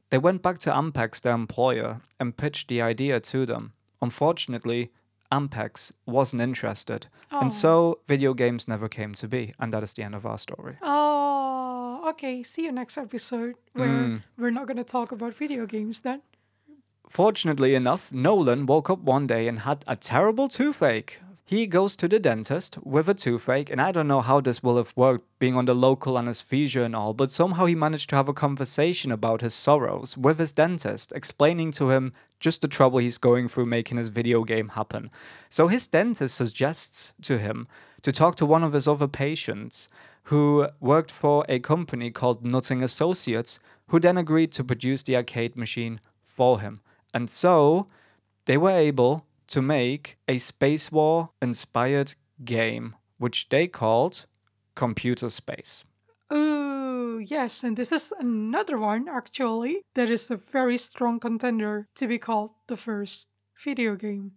They 0.10 0.17
went 0.17 0.41
back 0.41 0.58
to 0.60 0.71
Ampex, 0.71 1.21
their 1.21 1.36
employer, 1.36 2.02
and 2.19 2.36
pitched 2.36 2.67
the 2.67 2.82
idea 2.82 3.19
to 3.19 3.45
them. 3.45 3.73
Unfortunately, 4.02 4.91
Ampex 5.32 5.92
wasn't 6.06 6.42
interested, 6.42 7.08
Oh. 7.32 7.39
and 7.42 7.54
so 7.54 8.00
video 8.08 8.34
games 8.34 8.68
never 8.68 8.88
came 8.89 9.13
to 9.13 9.28
be, 9.28 9.54
and 9.60 9.72
that 9.74 9.84
is 9.84 9.94
the 9.94 10.04
end 10.04 10.15
of 10.15 10.26
our 10.26 10.38
story. 10.38 10.76
Oh, 10.82 12.04
okay. 12.10 12.44
See 12.44 12.63
you 12.63 12.72
next 12.72 12.98
episode 12.98 13.56
where 13.74 13.88
Mm. 13.88 14.22
we're 14.38 14.52
not 14.52 14.68
going 14.68 14.78
to 14.78 14.84
talk 14.84 15.12
about 15.12 15.36
video 15.36 15.65
games 15.65 16.00
then. 16.02 16.22
Fortunately 17.08 17.74
enough, 17.76 18.12
Nolan 18.13 18.65
woke 18.65 18.89
up 18.89 19.00
one 19.00 19.26
day 19.28 19.48
and 19.48 19.60
had 19.60 19.84
a 19.88 19.96
terrible 19.96 20.48
toothache. 20.48 21.20
He 21.46 21.65
goes 21.65 21.96
to 21.96 22.08
the 22.08 22.20
dentist 22.20 22.78
with 22.84 23.10
a 23.10 23.15
toothache, 23.15 23.72
and 23.72 23.82
I 23.82 23.92
don't 23.92 24.08
know 24.08 24.22
how 24.22 24.39
this 24.42 24.62
will 24.62 24.78
have 24.78 24.94
worked 24.96 25.26
being 25.39 25.58
on 25.58 25.65
the 25.65 25.74
local 25.74 26.18
anesthesia 26.20 26.84
and 26.84 26.96
all, 26.96 27.15
but 27.15 27.32
somehow 27.32 27.65
he 27.65 27.74
managed 27.74 28.10
to 28.12 28.15
have 28.15 28.30
a 28.30 28.34
conversation 28.34 29.12
about 29.12 29.42
his 29.42 29.56
sorrows 29.56 30.15
with 30.15 30.38
his 30.38 30.52
dentist, 30.52 31.12
explaining 31.15 31.72
to 31.72 31.89
him 31.89 32.12
just 32.39 32.62
the 32.62 32.67
trouble 32.67 32.99
he's 32.99 33.17
going 33.17 33.47
through 33.47 33.65
making 33.65 33.97
his 33.97 34.10
video 34.10 34.43
game 34.43 34.69
happen. 34.69 35.12
So 35.49 35.67
his 35.67 35.88
dentist 35.88 36.36
suggests 36.36 37.13
to 37.23 37.38
him 37.38 37.67
to 38.02 38.12
talk 38.12 38.36
to 38.36 38.45
one 38.45 38.63
of 38.63 38.73
his 38.73 38.88
other 38.88 39.08
patients 39.08 39.89
who 40.23 40.67
worked 40.80 41.12
for 41.12 41.45
a 41.49 41.60
company 41.60 42.12
called 42.12 42.45
Nutting 42.45 42.84
Associates, 42.84 43.60
who 43.88 43.99
then 43.99 44.17
agreed 44.17 44.52
to 44.54 44.63
produce 44.63 45.04
the 45.04 45.15
arcade 45.15 45.56
machine 45.56 45.99
for 46.23 46.60
him. 46.60 46.82
And 47.13 47.30
so 47.30 47.88
they 48.45 48.58
were 48.58 48.71
able 48.71 49.25
to 49.47 49.62
make 49.62 50.17
a 50.28 50.38
Space 50.38 50.91
War 50.91 51.32
inspired 51.41 52.15
game, 52.45 52.95
which 53.17 53.49
they 53.49 53.67
called 53.67 54.25
Computer 54.75 55.30
Space. 55.30 55.84
Yes, 57.30 57.63
and 57.63 57.78
this 57.78 57.92
is 57.92 58.12
another 58.20 58.80
one 58.80 59.08
actually 59.08 59.84
that 59.94 60.10
is 60.10 60.32
a 60.32 60.38
very 60.38 60.78
strong 60.78 61.20
contender 61.20 61.88
to 61.94 62.08
be 62.08 62.18
called 62.18 62.52
the 62.68 62.76
first 62.76 63.30
video 63.63 63.96
game. 63.96 64.32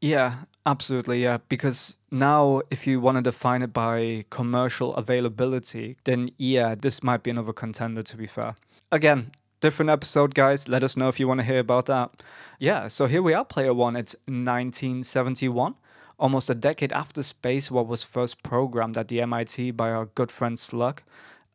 Yeah, 0.00 0.32
absolutely. 0.66 1.22
Yeah, 1.22 1.38
because 1.48 1.96
now 2.10 2.62
if 2.68 2.84
you 2.84 3.00
want 3.00 3.18
to 3.18 3.22
define 3.22 3.62
it 3.62 3.72
by 3.72 4.24
commercial 4.30 4.92
availability, 4.94 5.96
then 6.02 6.30
yeah, 6.36 6.74
this 6.74 7.04
might 7.04 7.22
be 7.22 7.30
another 7.30 7.52
contender 7.52 8.02
to 8.02 8.16
be 8.16 8.26
fair. 8.26 8.56
Again, 8.90 9.30
different 9.60 9.90
episode, 9.90 10.34
guys. 10.34 10.68
Let 10.68 10.82
us 10.82 10.96
know 10.96 11.06
if 11.06 11.20
you 11.20 11.28
want 11.28 11.38
to 11.40 11.46
hear 11.46 11.60
about 11.60 11.86
that. 11.86 12.24
Yeah, 12.58 12.88
so 12.88 13.06
here 13.06 13.22
we 13.22 13.34
are, 13.34 13.44
Player 13.44 13.72
One. 13.72 13.94
It's 13.94 14.16
1971, 14.26 15.76
almost 16.18 16.50
a 16.50 16.56
decade 16.56 16.92
after 16.92 17.22
Space 17.22 17.70
War 17.70 17.86
was 17.86 18.02
first 18.02 18.42
programmed 18.42 18.98
at 18.98 19.06
the 19.06 19.20
MIT 19.20 19.70
by 19.70 19.92
our 19.92 20.06
good 20.06 20.32
friend 20.32 20.58
Slug. 20.58 21.02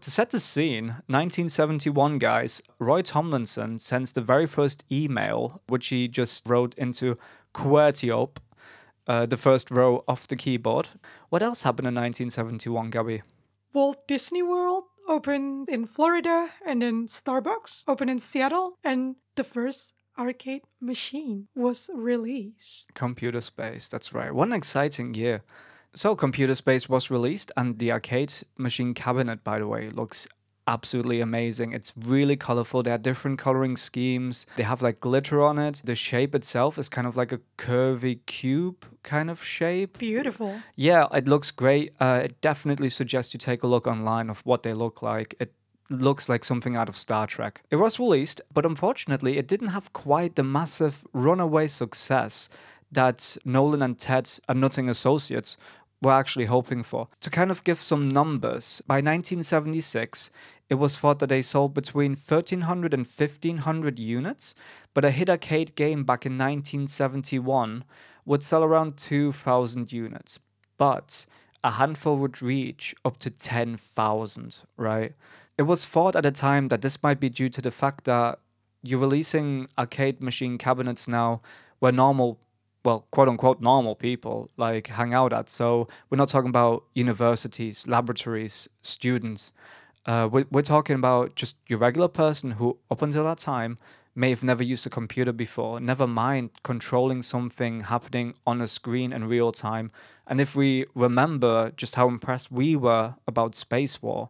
To 0.02 0.12
set 0.12 0.30
the 0.30 0.40
scene, 0.40 0.88
1971, 1.08 2.20
guys, 2.20 2.62
Roy 2.78 3.02
Tomlinson 3.02 3.80
sends 3.80 4.14
the 4.14 4.22
very 4.22 4.46
first 4.46 4.86
email, 4.92 5.62
which 5.68 5.88
he 5.88 6.08
just 6.08 6.48
wrote 6.48 6.76
into 6.76 7.18
QWERTY 7.56 8.30
uh, 9.08 9.26
the 9.26 9.38
first 9.38 9.72
row 9.72 10.04
of 10.08 10.28
the 10.28 10.36
keyboard. 10.36 10.90
What 11.30 11.42
else 11.42 11.64
happened 11.64 11.88
in 11.88 11.96
1971, 11.96 12.92
Gabby? 12.92 13.24
Walt 13.74 14.08
Disney 14.08 14.44
World 14.44 14.84
opened 15.08 15.68
in 15.68 15.88
Florida 15.88 16.50
and 16.66 16.82
then 16.84 17.08
Starbucks 17.08 17.86
opened 17.88 18.12
in 18.12 18.20
Seattle 18.20 18.78
and 18.84 19.16
the 19.36 19.44
first 19.44 19.94
arcade 20.18 20.64
machine 20.80 21.48
was 21.56 21.90
released. 21.94 22.94
Computer 22.94 23.42
Space, 23.42 23.88
that's 23.88 24.14
right. 24.14 24.34
What 24.34 24.48
an 24.48 24.54
exciting 24.54 25.16
year. 25.16 25.44
So, 25.98 26.16
Computer 26.16 26.54
Space 26.54 26.88
was 26.88 27.10
released, 27.10 27.52
and 27.58 27.80
the 27.80 27.92
arcade 27.92 28.32
machine 28.56 28.94
cabinet, 28.94 29.44
by 29.44 29.58
the 29.58 29.66
way, 29.66 29.90
looks 29.90 30.28
absolutely 30.68 31.22
amazing. 31.22 31.74
It's 31.74 31.92
really 31.98 32.36
colorful. 32.36 32.84
There 32.84 32.94
are 32.94 33.00
different 33.00 33.40
coloring 33.40 33.76
schemes. 33.76 34.46
They 34.58 34.64
have 34.64 34.84
like 34.84 35.00
glitter 35.00 35.42
on 35.42 35.58
it. 35.58 35.82
The 35.84 35.96
shape 35.96 36.36
itself 36.36 36.78
is 36.78 36.88
kind 36.88 37.08
of 37.08 37.18
like 37.18 37.32
a 37.32 37.40
curvy 37.58 38.20
cube 38.28 38.86
kind 39.02 39.32
of 39.32 39.44
shape. 39.44 39.98
Beautiful. 39.98 40.60
Yeah, 40.76 41.08
it 41.12 41.28
looks 41.28 41.50
great. 41.50 41.96
Uh, 42.00 42.22
it 42.26 42.42
definitely 42.42 42.90
suggests 42.90 43.34
you 43.34 43.40
take 43.40 43.64
a 43.64 43.68
look 43.68 43.88
online 43.88 44.30
of 44.30 44.42
what 44.42 44.62
they 44.62 44.76
look 44.76 45.02
like. 45.02 45.34
It 45.40 45.52
looks 45.90 46.30
like 46.30 46.44
something 46.44 46.76
out 46.76 46.90
of 46.90 46.96
Star 46.96 47.26
Trek. 47.26 47.64
It 47.72 47.78
was 47.78 48.00
released, 48.00 48.40
but 48.54 48.68
unfortunately, 48.68 49.40
it 49.40 49.48
didn't 49.48 49.70
have 49.70 49.94
quite 49.94 50.36
the 50.36 50.44
massive 50.44 51.08
runaway 51.12 51.66
success 51.66 52.50
that 52.92 53.38
Nolan 53.44 53.82
and 53.82 53.98
Ted 53.98 54.30
and 54.48 54.62
Nutting 54.62 54.90
Associates 54.90 55.58
were 56.02 56.12
actually 56.12 56.46
hoping 56.46 56.84
for. 56.84 57.08
To 57.22 57.30
kind 57.30 57.52
of 57.52 57.64
give 57.64 57.82
some 57.82 58.10
numbers, 58.10 58.82
by 58.88 58.96
1976, 58.96 60.30
it 60.70 60.76
was 60.76 60.96
thought 60.96 61.20
that 61.20 61.30
they 61.30 61.42
sold 61.42 61.74
between 61.74 62.12
1300 62.12 62.94
and 62.94 63.06
1500 63.06 64.00
units, 64.00 64.54
but 64.94 65.06
a 65.06 65.12
hit 65.12 65.30
arcade 65.30 65.76
game 65.76 66.04
back 66.04 66.26
in 66.26 66.34
1971 66.34 67.84
would 68.26 68.44
sell 68.44 68.64
around 68.64 68.98
2000 68.98 69.92
units. 69.92 70.40
But 70.78 71.26
a 71.64 71.72
handful 71.72 72.18
would 72.18 72.42
reach 72.42 72.94
up 73.04 73.18
to 73.18 73.30
10,000, 73.30 74.64
right? 74.76 75.14
It 75.58 75.64
was 75.64 75.86
thought 75.86 76.16
at 76.16 76.24
the 76.24 76.32
time 76.32 76.68
that 76.68 76.82
this 76.82 77.02
might 77.02 77.20
be 77.20 77.30
due 77.30 77.50
to 77.50 77.62
the 77.62 77.72
fact 77.72 78.04
that 78.04 78.40
you're 78.84 79.00
releasing 79.00 79.68
arcade 79.78 80.22
machine 80.22 80.58
cabinets 80.58 81.08
now 81.08 81.42
where 81.80 81.92
normal, 81.92 82.40
well, 82.84 83.06
quote 83.12 83.28
unquote, 83.28 83.62
normal 83.62 83.96
people 83.96 84.50
like 84.58 84.88
hang 84.88 85.14
out 85.14 85.34
at. 85.34 85.50
So 85.50 85.88
we're 86.10 86.18
not 86.18 86.30
talking 86.30 86.50
about 86.50 86.84
universities, 86.94 87.88
laboratories, 87.88 88.68
students. 88.82 89.52
Uh, 90.06 90.30
we're, 90.32 90.46
we're 90.52 90.62
talking 90.62 90.96
about 90.96 91.36
just 91.36 91.58
your 91.68 91.80
regular 91.80 92.08
person 92.08 92.52
who, 92.52 92.78
up 92.90 93.02
until 93.02 93.26
that 93.26 93.40
time, 93.40 93.78
may 94.16 94.32
have 94.32 94.44
never 94.44 94.64
used 94.64 94.88
a 94.88 94.90
computer 94.90 95.32
before, 95.32 95.80
never 95.80 96.08
mind 96.08 96.50
controlling 96.64 97.22
something 97.22 97.82
happening 97.82 98.34
on 98.48 98.62
a 98.62 98.68
screen 98.68 99.14
in 99.14 99.28
real 99.28 99.52
time. 99.52 99.92
And 100.26 100.42
if 100.42 100.56
we 100.56 100.86
remember 100.96 101.72
just 101.78 101.96
how 101.96 102.08
impressed 102.08 102.52
we 102.52 102.76
were 102.76 103.16
about 103.28 103.54
Space 103.54 104.02
War, 104.02 104.30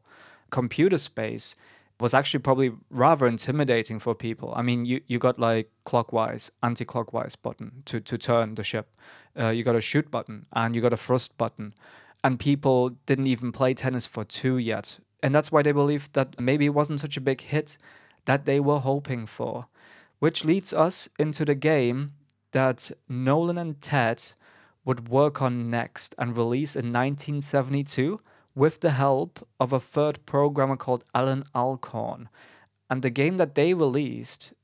computer 0.49 0.97
space 0.97 1.55
was 1.99 2.13
actually 2.13 2.41
probably 2.41 2.71
rather 2.89 3.25
intimidating 3.25 3.97
for 3.99 4.13
people. 4.13 4.53
I 4.55 4.61
mean, 4.61 4.85
you, 4.85 5.01
you 5.07 5.17
got 5.17 5.39
like 5.39 5.71
clockwise, 5.83 6.51
anti-clockwise 6.61 7.35
button 7.35 7.83
to, 7.85 7.99
to 7.99 8.17
turn 8.17 8.55
the 8.55 8.63
ship. 8.63 8.89
Uh, 9.39 9.49
you 9.49 9.63
got 9.63 9.75
a 9.75 9.81
shoot 9.81 10.11
button 10.11 10.45
and 10.53 10.75
you 10.75 10.81
got 10.81 10.93
a 10.93 10.97
thrust 10.97 11.37
button. 11.37 11.73
And 12.23 12.39
people 12.39 12.89
didn't 13.05 13.27
even 13.27 13.51
play 13.51 13.73
tennis 13.73 14.05
for 14.05 14.23
two 14.23 14.57
yet. 14.57 14.99
And 15.23 15.33
that's 15.33 15.51
why 15.51 15.63
they 15.63 15.71
believed 15.71 16.13
that 16.13 16.39
maybe 16.39 16.65
it 16.65 16.73
wasn't 16.73 16.99
such 16.99 17.17
a 17.17 17.21
big 17.21 17.41
hit 17.41 17.77
that 18.25 18.45
they 18.45 18.59
were 18.59 18.79
hoping 18.79 19.25
for. 19.25 19.67
Which 20.19 20.45
leads 20.45 20.73
us 20.73 21.09
into 21.17 21.45
the 21.45 21.55
game 21.55 22.13
that 22.51 22.91
Nolan 23.09 23.57
and 23.57 23.81
Ted 23.81 24.23
would 24.85 25.09
work 25.09 25.41
on 25.41 25.69
next 25.69 26.15
and 26.17 26.37
release 26.37 26.75
in 26.75 26.93
1972 26.93 28.19
with 28.57 28.79
the 28.79 28.89
help 28.89 29.47
of 29.59 29.71
a 29.71 29.79
third 29.79 30.25
programmer 30.25 30.75
called 30.75 31.03
Allan 31.13 31.43
Alcorn. 31.53 32.27
And 32.89 33.03
the 33.03 33.11
game 33.11 33.37
that 33.37 33.53
they 33.53 33.75
released 33.75 34.55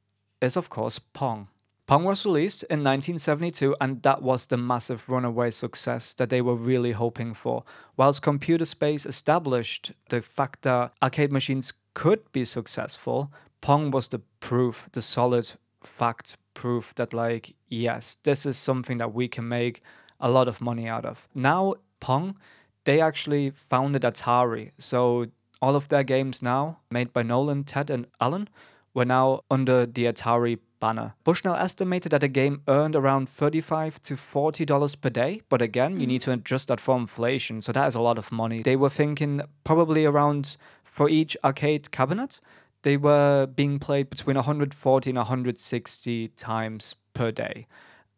is, 0.42 0.58
of 0.58 0.72
course, 0.72 0.98
Pong. 0.98 1.48
Pong 1.86 2.04
was 2.04 2.26
released 2.26 2.64
in 2.64 2.80
1972, 2.80 3.76
and 3.80 4.02
that 4.02 4.24
was 4.24 4.48
the 4.48 4.58
massive 4.58 5.10
runaway 5.10 5.52
success 5.52 6.16
that 6.16 6.30
they 6.30 6.42
were 6.42 6.56
really 6.56 6.94
hoping 6.94 7.36
for. 7.36 7.66
Whilst 7.96 8.24
Computer 8.24 8.66
Space 8.66 9.06
established 9.06 9.92
the 10.10 10.24
fact 10.24 10.64
that 10.64 10.94
arcade 11.04 11.32
machines 11.32 11.74
could 11.94 12.32
be 12.32 12.46
successful, 12.46 13.32
Pong 13.62 13.92
was 13.92 14.08
the 14.08 14.22
proof, 14.40 14.90
the 14.94 15.04
solid 15.04 15.52
fact 15.84 16.38
proof 16.56 16.96
that, 16.96 17.14
like, 17.14 17.54
yes, 17.68 18.16
this 18.24 18.48
is 18.48 18.58
something 18.58 18.98
that 18.98 19.14
we 19.14 19.28
can 19.28 19.48
make 19.48 19.84
a 20.20 20.32
lot 20.32 20.48
of 20.48 20.62
money 20.62 20.88
out 20.88 21.06
of. 21.06 21.28
Now, 21.36 21.76
Pong, 22.00 22.38
they 22.86 23.02
actually 23.02 23.50
founded 23.50 24.04
Atari. 24.04 24.72
So 24.78 25.28
all 25.62 25.76
of 25.76 25.88
their 25.88 26.04
games 26.04 26.42
now, 26.42 26.80
made 26.92 27.14
by 27.14 27.24
Nolan, 27.24 27.64
Ted, 27.64 27.90
and 27.90 28.08
Allan, 28.20 28.50
were 28.94 29.06
now 29.06 29.42
under 29.50 29.86
the 29.86 30.06
Atari 30.06 30.60
banner. 30.80 31.14
Bushnell 31.24 31.56
estimated 31.56 32.12
that 32.12 32.24
a 32.24 32.28
game 32.28 32.62
earned 32.68 32.96
around 32.96 33.30
35 33.30 34.04
to 34.04 34.16
$40 34.16 35.02
per 35.02 35.10
day, 35.10 35.42
but 35.50 35.62
again, 35.62 35.94
you 35.94 36.06
hmm. 36.06 36.12
need 36.12 36.22
to 36.22 36.34
adjust 36.34 36.68
that 36.68 36.80
for 36.80 36.98
inflation, 36.98 37.62
so 37.62 37.72
that 37.72 37.88
is 37.88 37.96
a 37.96 38.02
lot 38.02 38.18
of 38.18 38.32
money. 38.32 38.62
They 38.62 38.76
were 38.76 38.90
thinking 38.90 39.42
probably 39.64 40.06
around 40.06 40.58
for 40.84 41.10
each 41.10 41.36
arcade 41.44 41.90
cabinet, 41.92 42.40
they 42.84 42.98
were 42.98 43.48
being 43.48 43.80
played 43.80 44.10
between 44.10 44.36
140 44.36 45.10
and 45.10 45.18
160 45.18 46.28
times 46.30 46.96
per 47.14 47.32
day. 47.32 47.66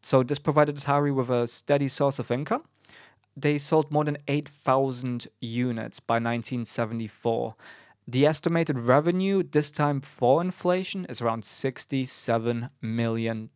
So 0.02 0.24
this 0.24 0.40
provided 0.40 0.76
Atari 0.76 1.14
with 1.14 1.30
a 1.30 1.48
steady 1.48 1.88
source 1.88 2.20
of 2.20 2.32
income. 2.32 2.64
They 3.38 3.58
sold 3.58 3.92
more 3.92 4.04
than 4.06 4.18
8,000 4.28 5.28
units 5.42 6.00
by 6.00 6.16
1974. 6.16 7.56
The 8.08 8.26
estimated 8.26 8.78
revenue 8.80 9.44
this 9.44 9.72
time 9.72 10.00
for 10.02 10.42
inflation 10.42 11.06
is 11.10 11.22
around 11.22 11.44
$67 11.44 12.70
million. 12.82 13.50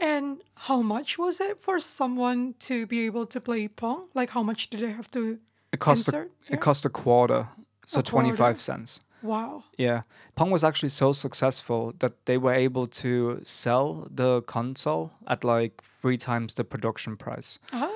And 0.00 0.42
how 0.54 0.82
much 0.82 1.18
was 1.18 1.40
it 1.40 1.58
for 1.58 1.80
someone 1.80 2.54
to 2.60 2.86
be 2.86 3.06
able 3.06 3.26
to 3.26 3.40
play 3.40 3.68
Pong? 3.68 4.08
Like, 4.14 4.30
how 4.30 4.42
much 4.42 4.68
did 4.70 4.80
they 4.80 4.90
have 4.92 5.10
to 5.12 5.38
It 5.72 5.80
cost, 5.80 6.08
a. 6.08 6.12
Yeah. 6.48 6.54
it 6.54 6.60
cost 6.60 6.84
a 6.84 6.88
quarter, 6.90 7.48
so 7.86 8.00
A 8.00 8.02
25 8.02 8.38
quarter. 8.38 8.58
cents. 8.58 9.00
Wow. 9.22 9.64
Yeah. 9.76 10.02
Pong 10.36 10.50
was 10.50 10.62
actually 10.62 10.90
so 10.90 11.12
successful 11.12 11.92
that 11.98 12.26
they 12.26 12.38
were 12.38 12.52
able 12.52 12.86
to 13.02 13.40
sell 13.42 14.06
the 14.10 14.42
console 14.42 15.10
at 15.26 15.42
like 15.42 15.82
three 16.00 16.16
times 16.16 16.54
the 16.54 16.62
production 16.64 17.16
price. 17.16 17.58
Ah, 17.72 17.90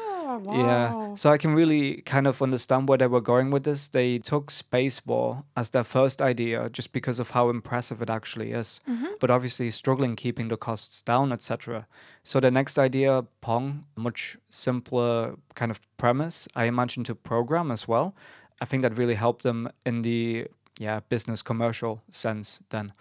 wow. 0.45 0.55
Yeah. 0.55 1.15
So 1.15 1.31
I 1.31 1.39
can 1.39 1.55
really 1.55 2.03
kind 2.03 2.27
of 2.27 2.43
understand 2.43 2.89
where 2.89 2.99
they 2.99 3.07
were 3.07 3.21
going 3.21 3.51
with 3.51 3.65
this. 3.65 3.89
They 3.89 4.19
took 4.19 4.51
Space 4.51 5.05
War 5.07 5.45
as 5.57 5.71
their 5.71 5.85
first 5.85 6.21
idea 6.21 6.69
just 6.71 6.93
because 6.93 7.19
of 7.19 7.31
how 7.31 7.49
impressive 7.49 8.03
it 8.03 8.11
actually 8.11 8.53
is. 8.53 8.81
Mm-hmm. 8.89 9.07
But 9.21 9.31
obviously 9.31 9.71
struggling 9.71 10.17
keeping 10.17 10.49
the 10.49 10.57
costs 10.57 11.03
down, 11.03 11.33
etc. 11.33 11.87
So 12.25 12.41
the 12.41 12.51
next 12.51 12.79
idea, 12.79 13.25
Pong, 13.41 13.85
much 13.97 14.37
simpler 14.51 15.37
kind 15.55 15.71
of 15.71 15.81
premise, 15.97 16.49
I 16.55 16.65
imagine 16.65 17.05
to 17.05 17.15
program 17.15 17.71
as 17.71 17.87
well. 17.87 18.15
I 18.61 18.65
think 18.65 18.83
that 18.83 18.97
really 18.97 19.17
helped 19.17 19.43
them 19.43 19.69
in 19.85 20.03
the 20.03 20.47
yeah, 20.79 21.01
business 21.09 21.43
commercial 21.43 22.03
sense 22.11 22.61
then. 22.71 22.93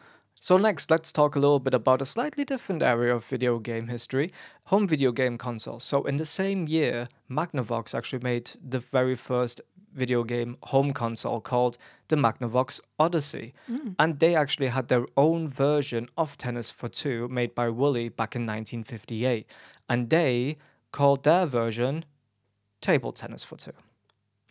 So 0.43 0.57
next, 0.57 0.89
let's 0.89 1.11
talk 1.11 1.35
a 1.35 1.39
little 1.39 1.59
bit 1.59 1.75
about 1.75 2.01
a 2.01 2.05
slightly 2.05 2.43
different 2.43 2.81
area 2.81 3.13
of 3.13 3.23
video 3.23 3.59
game 3.59 3.89
history, 3.89 4.33
home 4.65 4.87
video 4.87 5.11
game 5.11 5.37
consoles. 5.37 5.83
So 5.83 6.01
in 6.01 6.17
the 6.17 6.25
same 6.25 6.67
year, 6.67 7.07
Magnavox 7.29 7.93
actually 7.93 8.23
made 8.23 8.49
the 8.67 8.79
very 8.79 9.15
first 9.15 9.61
video 9.93 10.23
game 10.23 10.57
home 10.63 10.93
console 10.93 11.41
called 11.41 11.77
the 12.07 12.15
Magnavox 12.15 12.81
Odyssey. 12.97 13.53
Mm. 13.69 13.93
And 13.99 14.17
they 14.17 14.33
actually 14.33 14.69
had 14.69 14.87
their 14.87 15.05
own 15.15 15.47
version 15.47 16.07
of 16.17 16.39
Tennis 16.39 16.71
for 16.71 16.89
Two 16.89 17.27
made 17.27 17.53
by 17.53 17.69
Wooly 17.69 18.09
back 18.09 18.35
in 18.35 18.41
1958. 18.41 19.45
And 19.87 20.09
they 20.09 20.55
called 20.91 21.23
their 21.23 21.45
version 21.45 22.03
Table 22.81 23.11
Tennis 23.11 23.43
for 23.43 23.57
Two. 23.57 23.73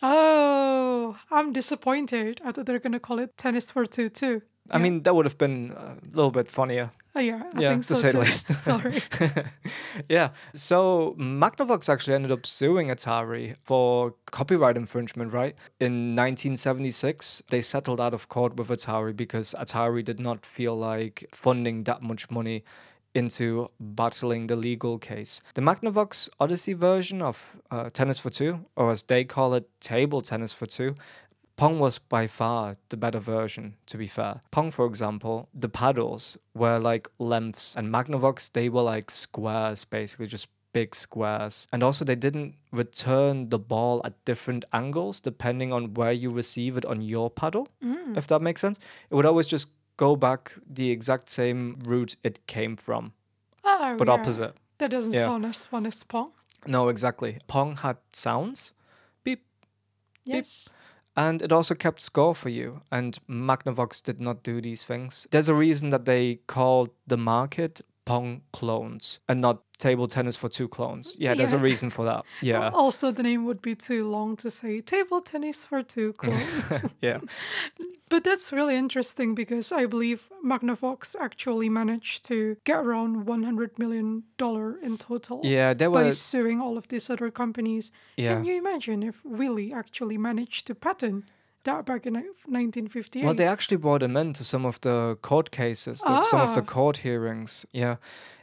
Oh, 0.03 1.19
I'm 1.33 1.53
disappointed. 1.53 2.41
I 2.45 2.53
thought 2.53 2.67
they 2.67 2.75
were 2.75 2.79
going 2.79 2.93
to 2.93 3.01
call 3.01 3.19
it 3.19 3.37
Tennis 3.37 3.73
for 3.73 3.87
Two, 3.87 4.09
too. 4.09 4.43
I 4.71 4.79
mean, 4.79 5.03
that 5.03 5.15
would 5.15 5.27
have 5.27 5.39
been 5.39 5.73
a 5.77 5.97
little 6.13 6.31
bit 6.31 6.49
funnier. 6.49 6.91
Oh, 7.15 7.21
yeah, 7.21 7.43
I 7.55 7.61
yeah, 7.61 7.71
think 7.71 7.87
to 7.87 7.95
say 7.95 8.13
the 8.13 8.21
least. 8.21 8.49
Sorry. 8.55 8.95
yeah. 10.09 10.31
So 10.55 11.17
Magnavox 11.19 11.89
actually 11.89 12.15
ended 12.15 12.31
up 12.31 12.47
suing 12.47 12.89
Atari 12.89 13.57
for 13.65 14.15
copyright 14.31 14.77
infringement, 14.77 15.33
right? 15.33 15.57
In 15.81 16.15
1976, 16.15 17.43
they 17.49 17.61
settled 17.61 18.01
out 18.01 18.15
of 18.15 18.29
court 18.29 18.57
with 18.57 18.69
Atari 18.69 19.17
because 19.17 19.55
Atari 19.59 20.05
did 20.05 20.21
not 20.21 20.47
feel 20.47 20.77
like 20.77 21.27
funding 21.33 21.85
that 21.85 22.03
much 22.03 22.31
money 22.31 22.63
into 23.15 23.69
battling 23.81 24.47
the 24.47 24.57
legal 24.57 24.99
case. 24.99 25.41
The 25.55 25.63
Magnavox 25.63 26.29
Odyssey 26.39 26.75
version 26.75 27.21
of 27.23 27.57
uh, 27.71 27.91
Tennis 27.91 28.19
for 28.19 28.31
Two, 28.31 28.67
or 28.77 28.91
as 28.91 29.03
they 29.05 29.25
call 29.25 29.55
it, 29.55 29.69
Table 29.81 30.21
Tennis 30.21 30.53
for 30.53 30.67
Two, 30.67 30.95
Pong 31.61 31.79
was 31.79 31.99
by 31.99 32.27
far 32.27 32.79
the 32.89 32.97
better 32.97 33.19
version, 33.19 33.75
to 33.85 33.99
be 33.99 34.07
fair. 34.07 34.41
Pong, 34.51 34.71
for 34.71 34.87
example, 34.87 35.51
the 35.53 35.69
paddles 35.69 36.39
were 36.55 36.79
like 36.79 37.07
lengths, 37.19 37.77
and 37.77 37.89
Magnavox, 37.89 38.51
they 38.51 38.71
were 38.71 38.81
like 38.81 39.11
squares, 39.11 39.85
basically, 39.85 40.27
just 40.27 40.49
big 40.73 40.95
squares. 40.95 41.67
And 41.71 41.83
also, 41.83 42.03
they 42.03 42.15
didn't 42.15 42.55
return 42.73 43.51
the 43.51 43.59
ball 43.59 44.01
at 44.07 44.25
different 44.25 44.65
angles 44.73 45.21
depending 45.21 45.71
on 45.71 45.93
where 45.93 46.13
you 46.13 46.31
receive 46.31 46.79
it 46.79 46.87
on 46.87 47.03
your 47.03 47.29
paddle, 47.29 47.69
mm. 47.85 48.17
if 48.17 48.27
that 48.29 48.41
makes 48.41 48.63
sense. 48.63 48.79
It 49.11 49.15
would 49.15 49.27
always 49.27 49.47
just 49.47 49.69
go 49.99 50.17
back 50.17 50.55
the 50.67 50.91
exact 50.91 51.29
same 51.29 51.77
route 51.85 52.17
it 52.25 52.47
came 52.47 52.75
from, 52.75 53.13
Oh, 53.65 53.97
but 53.99 54.09
yeah. 54.09 54.15
opposite. 54.15 54.55
That 54.79 54.91
doesn't 54.93 55.13
Yeah. 55.13 55.25
sound 55.25 55.45
as 55.45 55.67
fun 55.67 55.85
as 55.85 56.03
Pong. 56.05 56.33
No, 56.67 56.89
exactly. 56.89 57.37
Pong 57.49 57.75
had 57.77 57.99
sounds. 58.15 58.73
Beep, 59.25 59.45
Yes. 60.25 60.71
And 61.17 61.43
it 61.43 61.53
also 61.53 61.75
kept 61.75 62.03
score 62.03 62.35
for 62.35 62.49
you. 62.49 62.83
And 62.91 63.19
Magnavox 63.29 64.03
did 64.03 64.21
not 64.21 64.43
do 64.43 64.61
these 64.61 64.85
things. 64.85 65.27
There's 65.31 65.49
a 65.49 65.55
reason 65.55 65.91
that 65.91 66.05
they 66.05 66.37
called 66.47 66.91
the 67.07 67.17
market 67.17 67.81
Pong 68.11 68.43
clones 68.53 69.21
and 69.29 69.41
not 69.41 69.63
table 69.79 70.07
tennis 70.09 70.37
for 70.37 70.49
two 70.49 70.69
clones. 70.69 71.17
Yeah, 71.19 71.35
there's 71.35 71.53
a 71.53 71.59
reason 71.59 71.91
for 71.91 72.05
that. 72.05 72.25
Yeah. 72.43 72.71
Also, 72.75 73.13
the 73.13 73.23
name 73.23 73.45
would 73.45 73.63
be 73.63 73.75
too 73.75 74.11
long 74.11 74.37
to 74.39 74.51
say 74.51 74.81
table 74.81 75.21
tennis 75.21 75.65
for 75.65 75.83
two 75.83 76.13
clones. 76.21 76.65
Yeah. 77.01 77.21
but 78.11 78.25
that's 78.25 78.51
really 78.53 78.77
interesting 78.77 79.35
because 79.35 79.71
I 79.81 79.87
believe 79.87 80.29
Magnavox 80.45 81.15
actually 81.27 81.69
managed 81.69 82.25
to 82.31 82.57
get 82.65 82.79
around 82.85 83.27
$100 83.27 83.79
million 83.79 84.25
in 84.87 84.99
total 84.99 85.41
Yeah, 85.45 85.75
there 85.75 85.91
by 85.91 86.11
suing 86.11 86.61
all 86.61 86.77
of 86.77 86.89
these 86.89 87.09
other 87.13 87.31
companies. 87.31 87.93
Yeah. 88.17 88.35
Can 88.35 88.45
you 88.45 88.57
imagine 88.59 89.03
if 89.03 89.25
Willy 89.25 89.73
actually 89.73 90.19
managed 90.19 90.67
to 90.67 90.75
patent 90.75 91.25
that 91.65 91.85
back 91.87 92.07
in 92.07 92.15
1958? 92.15 93.25
Well, 93.25 93.35
they 93.35 93.47
actually 93.47 93.77
brought 93.77 94.03
him 94.03 94.17
into 94.17 94.45
some 94.45 94.65
of 94.67 94.81
the 94.81 95.19
court 95.23 95.51
cases, 95.51 96.01
the, 96.01 96.25
some 96.25 96.41
of 96.41 96.55
the 96.55 96.61
Ah. 96.63 96.65
court 96.65 96.99
hearings. 96.99 97.67
Yeah. 97.73 97.97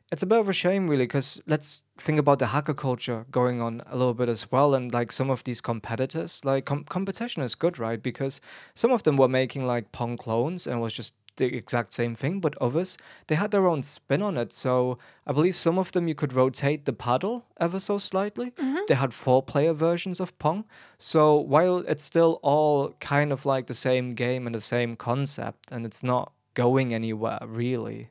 It's 0.10 0.24
a 0.24 0.26
bit 0.26 0.40
of 0.40 0.48
a 0.48 0.54
shame, 0.54 0.88
really, 0.88 1.04
because 1.04 1.42
let's 1.48 1.84
think 1.98 2.18
about 2.18 2.40
the 2.40 2.48
hacker 2.48 2.74
culture 2.74 3.26
going 3.30 3.60
on 3.62 3.82
a 3.88 3.98
little 3.98 4.14
bit 4.14 4.30
as 4.30 4.50
well. 4.50 4.74
And 4.74 4.94
like 4.94 5.12
some 5.12 5.30
of 5.30 5.44
these 5.44 5.60
competitors, 5.60 6.46
like 6.46 6.64
com- 6.66 6.86
competition 6.86 7.44
is 7.44 7.56
good, 7.56 7.78
right? 7.78 8.02
Because 8.02 8.40
some 8.74 8.92
of 8.92 9.04
them 9.04 9.18
were 9.18 9.28
making 9.28 9.66
like 9.68 9.92
Pong 9.92 10.16
clones 10.16 10.66
and 10.66 10.78
it 10.80 10.82
was 10.82 10.94
just 10.94 11.16
the 11.38 11.46
exact 11.56 11.94
same 11.94 12.16
thing, 12.16 12.40
but 12.40 12.58
others, 12.60 12.98
they 13.28 13.36
had 13.36 13.52
their 13.52 13.68
own 13.68 13.82
spin 13.82 14.22
on 14.22 14.38
it. 14.38 14.52
So 14.52 14.98
I 15.26 15.34
believe 15.34 15.56
some 15.56 15.80
of 15.80 15.92
them 15.92 16.08
you 16.08 16.16
could 16.16 16.34
rotate 16.34 16.86
the 16.86 16.94
paddle 16.94 17.46
ever 17.60 17.80
so 17.80 17.98
slightly. 17.98 18.54
They 18.88 18.96
had 18.96 19.14
four 19.14 19.42
player 19.44 19.74
versions 19.74 20.20
of 20.20 20.38
Pong. 20.40 20.66
So 20.98 21.36
while 21.36 21.80
it's 21.80 22.04
still 22.04 22.40
all 22.44 22.96
kind 23.00 23.32
of 23.32 23.46
like 23.46 23.68
the 23.68 23.74
same 23.74 24.12
game 24.12 24.46
and 24.46 24.56
the 24.56 24.60
same 24.60 24.96
concept, 24.96 25.72
and 25.72 25.86
it's 25.86 26.04
not 26.04 26.34
going 26.54 26.94
anywhere 26.94 27.40
really, 27.46 28.10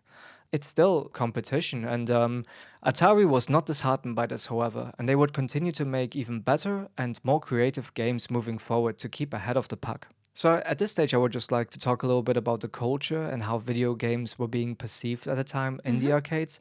it's 0.52 0.68
still 0.68 1.04
competition. 1.06 1.84
And 1.84 2.10
um, 2.10 2.44
Atari 2.84 3.26
was 3.28 3.50
not 3.50 3.66
disheartened 3.66 4.14
by 4.14 4.26
this, 4.26 4.46
however, 4.46 4.92
and 4.98 5.08
they 5.08 5.16
would 5.16 5.32
continue 5.32 5.72
to 5.72 5.84
make 5.84 6.14
even 6.16 6.40
better 6.40 6.88
and 6.96 7.18
more 7.24 7.40
creative 7.40 7.92
games 7.94 8.30
moving 8.30 8.58
forward 8.58 8.98
to 8.98 9.08
keep 9.08 9.34
ahead 9.34 9.56
of 9.56 9.68
the 9.68 9.76
pack. 9.76 10.08
So 10.37 10.62
at 10.66 10.77
this 10.77 10.90
stage, 10.90 11.14
I 11.14 11.16
would 11.16 11.33
just 11.33 11.51
like 11.51 11.70
to 11.70 11.79
talk 11.79 12.03
a 12.03 12.07
little 12.07 12.22
bit 12.22 12.37
about 12.37 12.61
the 12.61 12.68
culture 12.68 13.22
and 13.22 13.44
how 13.44 13.57
video 13.57 13.94
games 13.94 14.38
were 14.38 14.46
being 14.46 14.75
perceived 14.75 15.27
at 15.27 15.37
the 15.37 15.44
time 15.44 15.81
in 15.83 15.99
the 15.99 16.07
mm-hmm. 16.07 16.12
arcades. 16.12 16.61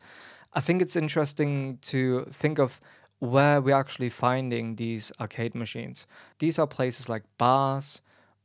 I 0.54 0.62
think 0.62 0.82
it's 0.82 0.96
interesting 0.96 1.80
to 1.82 2.24
think 2.32 2.58
of 2.58 2.80
where 3.20 3.60
we're 3.60 3.76
actually 3.76 4.08
finding 4.08 4.78
these 4.78 5.12
arcade 5.20 5.56
machines. 5.56 6.08
These 6.40 6.58
are 6.58 6.66
places 6.66 7.10
like 7.10 7.24
bars, 7.38 8.02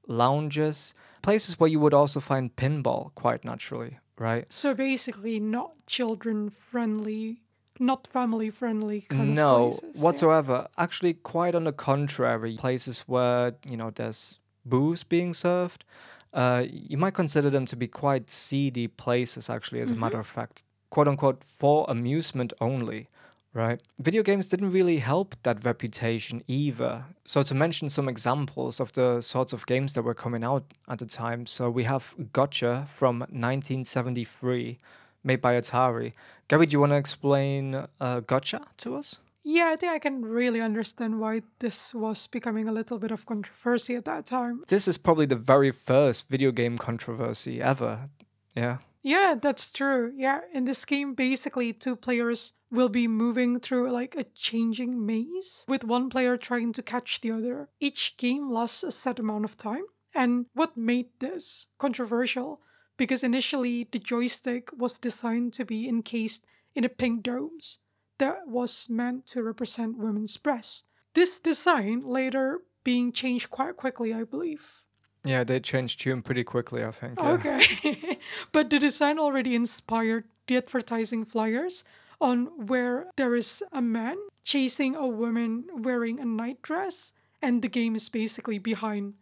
lounges, 0.09 0.95
places 1.23 1.61
where 1.61 1.71
you 1.71 1.79
would 1.79 1.95
also 1.95 2.19
find 2.19 2.57
pinball 2.57 3.15
quite 3.15 3.45
naturally, 3.45 4.01
right? 4.19 4.53
So 4.53 4.75
basically, 4.75 5.39
not 5.39 5.75
children 5.87 6.51
friendly, 6.51 7.43
not 7.79 8.09
family 8.09 8.51
friendly 8.51 9.03
kind 9.03 9.37
no, 9.37 9.67
of 9.67 9.71
places. 9.71 9.91
yeah. 9.95 10.03
whatsoever. 10.03 10.69
Actually, 10.77 11.15
quite 11.15 11.55
on 11.55 11.63
the 11.63 11.73
contrary, 11.73 12.57
places 12.57 13.03
where 13.03 13.55
you 13.69 13.77
know 13.77 13.91
there's 13.91 14.40
booze 14.65 15.05
being 15.05 15.35
served. 15.35 15.85
Uh, 16.33 16.65
you 16.71 16.97
might 16.97 17.15
consider 17.15 17.51
them 17.51 17.67
to 17.67 17.77
be 17.77 17.89
quite 17.89 18.31
seedy 18.31 18.87
places, 18.87 19.51
actually, 19.51 19.81
as 19.81 19.91
a 19.91 19.97
matter 19.97 20.19
of 20.19 20.27
fact, 20.27 20.65
quote 20.91 21.09
unquote, 21.09 21.43
for 21.45 21.85
amusement 21.89 22.53
only, 22.61 23.09
right? 23.53 23.83
Video 24.01 24.23
games 24.23 24.49
didn't 24.49 24.71
really 24.71 24.99
help 24.99 25.35
that 25.43 25.65
reputation 25.65 26.43
either. 26.47 27.07
So, 27.25 27.43
to 27.43 27.55
mention 27.55 27.89
some 27.89 28.09
examples 28.09 28.79
of 28.79 28.93
the 28.93 29.21
sorts 29.21 29.53
of 29.53 29.67
games 29.67 29.95
that 29.95 30.03
were 30.03 30.15
coming 30.15 30.45
out 30.45 30.65
at 30.89 31.01
the 31.01 31.07
time, 31.07 31.47
so 31.47 31.69
we 31.69 31.85
have 31.85 32.15
Gotcha 32.33 32.87
from 32.89 33.21
1973, 33.21 34.79
made 35.25 35.41
by 35.41 35.55
Atari. 35.55 36.13
Gabby, 36.47 36.67
do 36.67 36.75
you 36.75 36.81
want 36.81 36.93
to 36.93 36.97
explain 36.97 37.87
uh, 38.01 38.21
Gotcha 38.21 38.63
to 38.79 38.95
us? 38.95 39.19
Yeah, 39.43 39.71
I 39.73 39.77
think 39.77 39.93
I 39.93 39.99
can 39.99 40.23
really 40.23 40.61
understand 40.61 41.19
why 41.19 41.43
this 41.61 41.95
was 41.95 42.27
becoming 42.27 42.69
a 42.69 42.73
little 42.73 42.99
bit 42.99 43.11
of 43.11 43.25
controversy 43.25 43.97
at 43.97 44.05
that 44.05 44.27
time. 44.27 44.65
This 44.69 44.87
is 44.87 44.99
probably 44.99 45.27
the 45.27 45.37
very 45.37 45.71
first 45.71 46.29
video 46.29 46.53
game 46.53 46.77
controversy 46.77 47.63
ever. 47.63 48.11
Yeah. 48.55 48.79
Yeah, 49.03 49.35
that's 49.41 49.73
true. 49.73 50.13
Yeah, 50.15 50.41
in 50.53 50.67
this 50.67 50.85
game, 50.85 51.15
basically, 51.15 51.73
two 51.73 51.97
players 51.97 52.53
will 52.71 52.91
be 52.91 53.09
moving 53.09 53.59
through 53.59 53.91
like 53.91 54.15
a 54.15 54.25
changing 54.25 55.07
maze 55.07 55.65
with 55.67 55.85
one 55.85 56.11
player 56.11 56.37
trying 56.37 56.75
to 56.75 56.83
catch 56.83 57.23
the 57.23 57.31
other. 57.31 57.71
Each 57.81 58.17
game 58.19 58.51
lasts 58.51 58.83
a 58.83 58.91
set 58.91 59.19
amount 59.19 59.47
of 59.47 59.57
time. 59.57 59.85
And 60.15 60.47
what 60.53 60.77
made 60.77 61.07
this 61.21 61.69
controversial? 61.79 62.61
Because 62.99 63.25
initially, 63.25 63.89
the 63.91 63.99
joystick 63.99 64.69
was 64.77 64.99
designed 64.99 65.55
to 65.55 65.65
be 65.65 65.89
encased 65.89 66.45
in 66.75 66.85
a 66.85 66.91
pink 66.91 67.23
domes 67.23 67.79
that 68.21 68.47
was 68.47 68.89
meant 68.89 69.27
to 69.27 69.43
represent 69.43 69.99
women's 69.99 70.37
breasts. 70.37 70.87
This 71.15 71.41
design 71.41 72.03
later 72.07 72.61
being 72.85 73.13
changed 73.13 73.51
quite 73.51 73.77
quickly, 73.77 74.15
I 74.15 74.25
believe. 74.25 74.83
Yeah, 75.25 75.45
they 75.45 75.61
changed 75.61 76.01
tune 76.01 76.23
pretty 76.23 76.45
quickly, 76.45 76.83
I 76.85 76.93
think. 76.93 77.19
Yeah. 77.19 77.33
Okay. 77.33 78.19
but 78.53 78.71
the 78.71 78.79
design 78.79 79.19
already 79.19 79.55
inspired 79.55 80.25
the 80.47 80.57
advertising 80.57 81.25
flyers 81.27 81.85
on 82.21 82.47
where 82.67 83.11
there 83.17 83.35
is 83.35 83.63
a 83.73 83.83
man 83.83 84.17
chasing 84.45 84.95
a 84.97 85.07
woman 85.07 85.65
wearing 85.75 86.21
a 86.21 86.25
night 86.25 86.63
dress, 86.63 87.13
and 87.43 87.61
the 87.63 87.69
game 87.69 87.95
is 87.97 88.09
basically 88.09 88.59
behind 88.59 89.15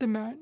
the 0.00 0.06
man. 0.06 0.38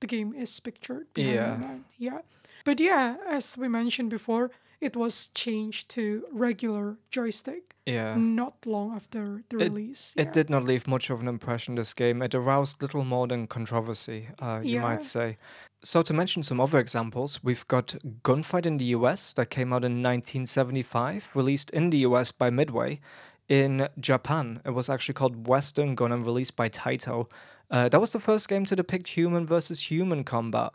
The 0.00 0.06
game 0.06 0.34
is 0.34 0.60
pictured 0.60 1.06
behind 1.14 1.34
Yeah. 1.34 1.52
the 1.52 1.58
man. 1.58 1.84
Yeah. 1.98 2.18
But 2.64 2.80
yeah, 2.80 3.16
as 3.28 3.56
we 3.56 3.68
mentioned 3.68 4.10
before, 4.10 4.50
it 4.80 4.96
was 4.96 5.28
changed 5.28 5.88
to 5.90 6.24
regular 6.32 6.98
joystick 7.10 7.74
Yeah. 7.86 8.14
not 8.16 8.54
long 8.66 8.94
after 8.94 9.42
the 9.48 9.56
release. 9.56 10.12
It 10.16 10.26
yeah. 10.26 10.32
did 10.32 10.50
not 10.50 10.64
leave 10.64 10.86
much 10.86 11.10
of 11.10 11.20
an 11.20 11.28
impression, 11.28 11.74
this 11.76 11.92
game. 11.94 12.22
It 12.22 12.34
aroused 12.34 12.80
little 12.82 13.04
more 13.04 13.26
than 13.26 13.46
controversy, 13.46 14.28
uh, 14.38 14.60
you 14.62 14.74
Yeah. 14.76 14.82
might 14.88 15.04
say. 15.04 15.36
So, 15.82 16.02
to 16.02 16.12
mention 16.12 16.42
some 16.42 16.60
other 16.60 16.78
examples, 16.78 17.40
we've 17.42 17.66
got 17.68 17.94
Gunfight 18.22 18.66
in 18.66 18.76
the 18.78 18.84
US 18.96 19.32
that 19.34 19.48
came 19.50 19.72
out 19.72 19.84
in 19.84 20.02
1975, 20.02 21.28
released 21.34 21.70
in 21.70 21.90
the 21.90 21.98
US 22.08 22.32
by 22.32 22.50
Midway. 22.50 23.00
In 23.48 23.88
Japan, 23.98 24.60
it 24.64 24.70
was 24.70 24.88
actually 24.88 25.14
called 25.14 25.46
Western 25.48 25.94
Gun 25.94 26.12
and 26.12 26.24
released 26.24 26.54
by 26.54 26.68
Taito. 26.68 27.28
Uh, 27.70 27.88
that 27.88 28.00
was 28.00 28.12
the 28.12 28.20
first 28.20 28.48
game 28.48 28.64
to 28.66 28.76
depict 28.76 29.08
human 29.08 29.46
versus 29.46 29.90
human 29.90 30.22
combat. 30.24 30.70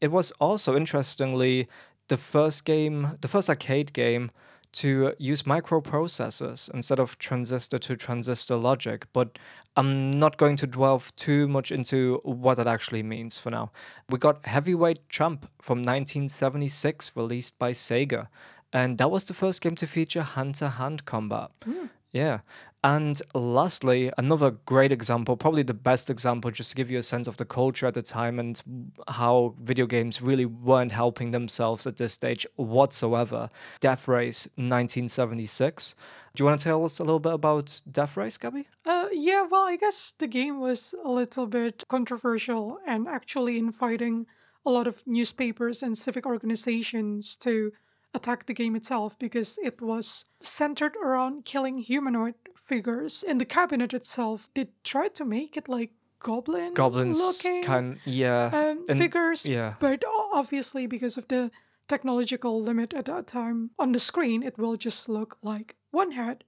It 0.00 0.10
was 0.10 0.32
also, 0.40 0.76
interestingly, 0.76 1.68
the 2.08 2.16
first 2.16 2.64
game, 2.64 3.16
the 3.20 3.28
first 3.28 3.48
arcade 3.48 3.92
game 3.92 4.30
to 4.72 5.14
use 5.18 5.44
microprocessors 5.44 6.70
instead 6.74 7.00
of 7.00 7.18
transistor 7.18 7.78
to 7.78 7.96
transistor 7.96 8.56
logic, 8.56 9.06
but 9.12 9.38
I'm 9.76 10.10
not 10.10 10.36
going 10.36 10.56
to 10.56 10.66
delve 10.66 11.14
too 11.16 11.48
much 11.48 11.72
into 11.72 12.20
what 12.24 12.56
that 12.56 12.66
actually 12.66 13.02
means 13.02 13.38
for 13.38 13.50
now. 13.50 13.70
We 14.10 14.18
got 14.18 14.44
Heavyweight 14.44 15.08
Champ 15.08 15.50
from 15.62 15.78
1976, 15.78 17.16
released 17.16 17.58
by 17.58 17.72
Sega, 17.72 18.28
and 18.72 18.98
that 18.98 19.10
was 19.10 19.24
the 19.24 19.34
first 19.34 19.62
game 19.62 19.76
to 19.76 19.86
feature 19.86 20.22
hand 20.22 20.56
to 20.56 20.68
hand 20.68 21.06
combat. 21.06 21.50
Hmm. 21.64 21.86
Yeah. 22.12 22.40
And 22.84 23.20
lastly, 23.34 24.12
another 24.16 24.52
great 24.64 24.92
example, 24.92 25.36
probably 25.36 25.64
the 25.64 25.74
best 25.74 26.08
example, 26.08 26.52
just 26.52 26.70
to 26.70 26.76
give 26.76 26.88
you 26.88 26.98
a 26.98 27.02
sense 27.02 27.26
of 27.26 27.36
the 27.36 27.44
culture 27.44 27.86
at 27.86 27.94
the 27.94 28.02
time 28.02 28.38
and 28.38 28.62
how 29.08 29.54
video 29.60 29.86
games 29.86 30.22
really 30.22 30.46
weren't 30.46 30.92
helping 30.92 31.32
themselves 31.32 31.84
at 31.86 31.96
this 31.96 32.12
stage 32.12 32.46
whatsoever. 32.54 33.50
Death 33.80 34.06
Race 34.06 34.46
1976. 34.54 35.96
Do 36.34 36.42
you 36.42 36.46
want 36.46 36.60
to 36.60 36.64
tell 36.64 36.84
us 36.84 37.00
a 37.00 37.04
little 37.04 37.18
bit 37.18 37.32
about 37.32 37.82
Death 37.90 38.16
Race, 38.16 38.38
Gabby? 38.38 38.68
Uh, 38.84 39.06
yeah, 39.12 39.42
well, 39.50 39.66
I 39.66 39.76
guess 39.76 40.12
the 40.12 40.28
game 40.28 40.60
was 40.60 40.94
a 41.04 41.10
little 41.10 41.48
bit 41.48 41.82
controversial 41.88 42.78
and 42.86 43.08
actually 43.08 43.58
inviting 43.58 44.26
a 44.64 44.70
lot 44.70 44.86
of 44.86 45.02
newspapers 45.06 45.82
and 45.82 45.98
civic 45.98 46.24
organizations 46.24 47.36
to 47.38 47.72
attack 48.16 48.46
the 48.46 48.54
game 48.54 48.74
itself 48.74 49.18
because 49.18 49.58
it 49.62 49.80
was 49.80 50.26
centered 50.40 50.96
around 50.96 51.44
killing 51.44 51.78
humanoid 51.78 52.34
figures. 52.56 53.22
In 53.22 53.38
the 53.38 53.44
cabinet 53.44 53.94
itself, 53.94 54.48
they 54.54 54.68
tried 54.82 55.14
to 55.16 55.24
make 55.24 55.56
it 55.56 55.68
like 55.68 55.90
goblin 56.18 56.74
Goblins 56.74 57.18
looking 57.18 57.62
kind 57.62 57.98
yeah. 58.04 58.50
um, 58.52 58.84
and- 58.88 58.98
figures, 58.98 59.46
yeah. 59.46 59.74
but 59.80 60.02
obviously 60.32 60.86
because 60.86 61.16
of 61.16 61.28
the 61.28 61.50
technological 61.86 62.60
limit 62.60 62.94
at 62.94 63.04
that 63.04 63.26
time, 63.26 63.70
on 63.78 63.92
the 63.92 64.00
screen 64.00 64.42
it 64.42 64.58
will 64.58 64.76
just 64.76 65.08
look 65.08 65.38
like 65.42 65.76
one 65.92 66.12
head, 66.12 66.42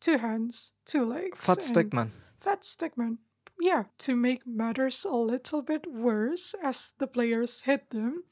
two 0.00 0.18
hands, 0.18 0.72
two 0.84 1.04
legs, 1.04 1.38
Fat 1.38 1.58
and- 1.58 1.92
Stickman. 1.92 2.08
Fat 2.40 2.62
Stickman. 2.62 3.18
Yeah, 3.60 3.84
to 3.98 4.16
make 4.16 4.44
matters 4.44 5.04
a 5.04 5.14
little 5.14 5.62
bit 5.62 5.86
worse, 5.86 6.54
as 6.64 6.94
the 6.98 7.06
players 7.06 7.60
hit 7.60 7.90
them, 7.90 8.24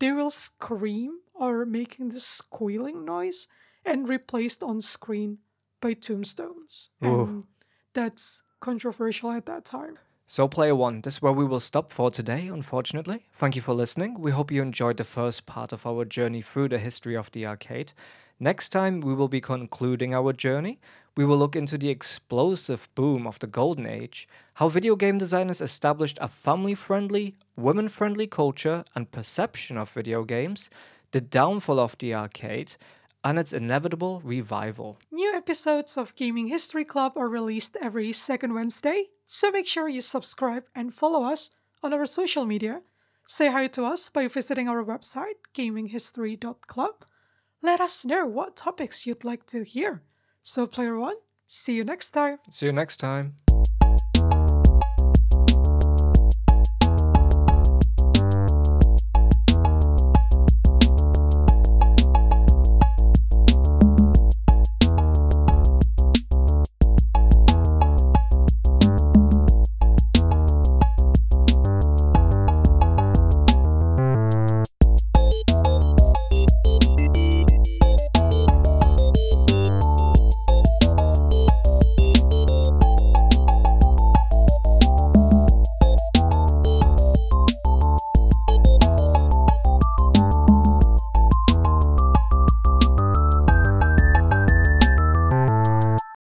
they 0.00 0.10
will 0.10 0.30
scream 0.30 1.20
or 1.42 1.66
making 1.66 2.10
this 2.10 2.24
squealing 2.24 3.04
noise 3.04 3.48
and 3.84 4.08
replaced 4.08 4.62
on 4.62 4.80
screen 4.80 5.38
by 5.80 5.92
tombstones. 5.92 6.90
That's 7.94 8.42
controversial 8.60 9.32
at 9.32 9.46
that 9.46 9.64
time. 9.64 9.98
So, 10.24 10.46
Player 10.46 10.76
One, 10.76 11.00
this 11.00 11.14
is 11.14 11.22
where 11.22 11.32
we 11.32 11.44
will 11.44 11.58
stop 11.58 11.92
for 11.92 12.12
today, 12.12 12.46
unfortunately. 12.46 13.26
Thank 13.34 13.56
you 13.56 13.60
for 13.60 13.74
listening. 13.74 14.20
We 14.20 14.30
hope 14.30 14.52
you 14.52 14.62
enjoyed 14.62 14.98
the 14.98 15.04
first 15.04 15.44
part 15.44 15.72
of 15.72 15.84
our 15.84 16.04
journey 16.04 16.42
through 16.42 16.68
the 16.68 16.78
history 16.78 17.16
of 17.16 17.32
the 17.32 17.44
arcade. 17.44 17.92
Next 18.38 18.68
time, 18.68 19.00
we 19.00 19.12
will 19.12 19.28
be 19.28 19.40
concluding 19.40 20.14
our 20.14 20.32
journey. 20.32 20.78
We 21.16 21.24
will 21.24 21.36
look 21.36 21.56
into 21.56 21.76
the 21.76 21.90
explosive 21.90 22.88
boom 22.94 23.26
of 23.26 23.40
the 23.40 23.46
Golden 23.48 23.86
Age, 23.86 24.28
how 24.54 24.68
video 24.68 24.96
game 24.96 25.18
designers 25.18 25.60
established 25.60 26.18
a 26.20 26.28
family 26.28 26.74
friendly, 26.74 27.34
women 27.56 27.88
friendly 27.88 28.26
culture 28.26 28.84
and 28.94 29.10
perception 29.10 29.76
of 29.76 29.90
video 29.90 30.24
games, 30.24 30.70
the 31.12 31.20
downfall 31.20 31.78
of 31.78 31.96
the 31.98 32.14
arcade, 32.14 32.76
and 33.24 33.38
its 33.38 33.52
inevitable 33.52 34.20
revival. 34.24 34.98
New 35.10 35.32
episodes 35.34 35.96
of 35.96 36.14
Gaming 36.16 36.48
History 36.48 36.84
Club 36.84 37.12
are 37.16 37.28
released 37.28 37.76
every 37.80 38.12
second 38.12 38.54
Wednesday, 38.54 39.06
so 39.24 39.50
make 39.50 39.68
sure 39.68 39.88
you 39.88 40.00
subscribe 40.00 40.64
and 40.74 40.92
follow 40.92 41.24
us 41.24 41.50
on 41.82 41.92
our 41.92 42.06
social 42.06 42.44
media. 42.44 42.82
Say 43.26 43.50
hi 43.50 43.68
to 43.68 43.84
us 43.84 44.08
by 44.08 44.26
visiting 44.28 44.68
our 44.68 44.84
website, 44.84 45.38
gaminghistory.club. 45.54 47.04
Let 47.62 47.80
us 47.80 48.04
know 48.04 48.26
what 48.26 48.56
topics 48.56 49.06
you'd 49.06 49.24
like 49.24 49.46
to 49.46 49.62
hear. 49.62 50.02
So, 50.40 50.66
Player 50.66 50.98
One, 50.98 51.16
see 51.46 51.76
you 51.76 51.84
next 51.84 52.10
time. 52.10 52.38
See 52.50 52.66
you 52.66 52.72
next 52.72 52.96
time. 52.96 53.36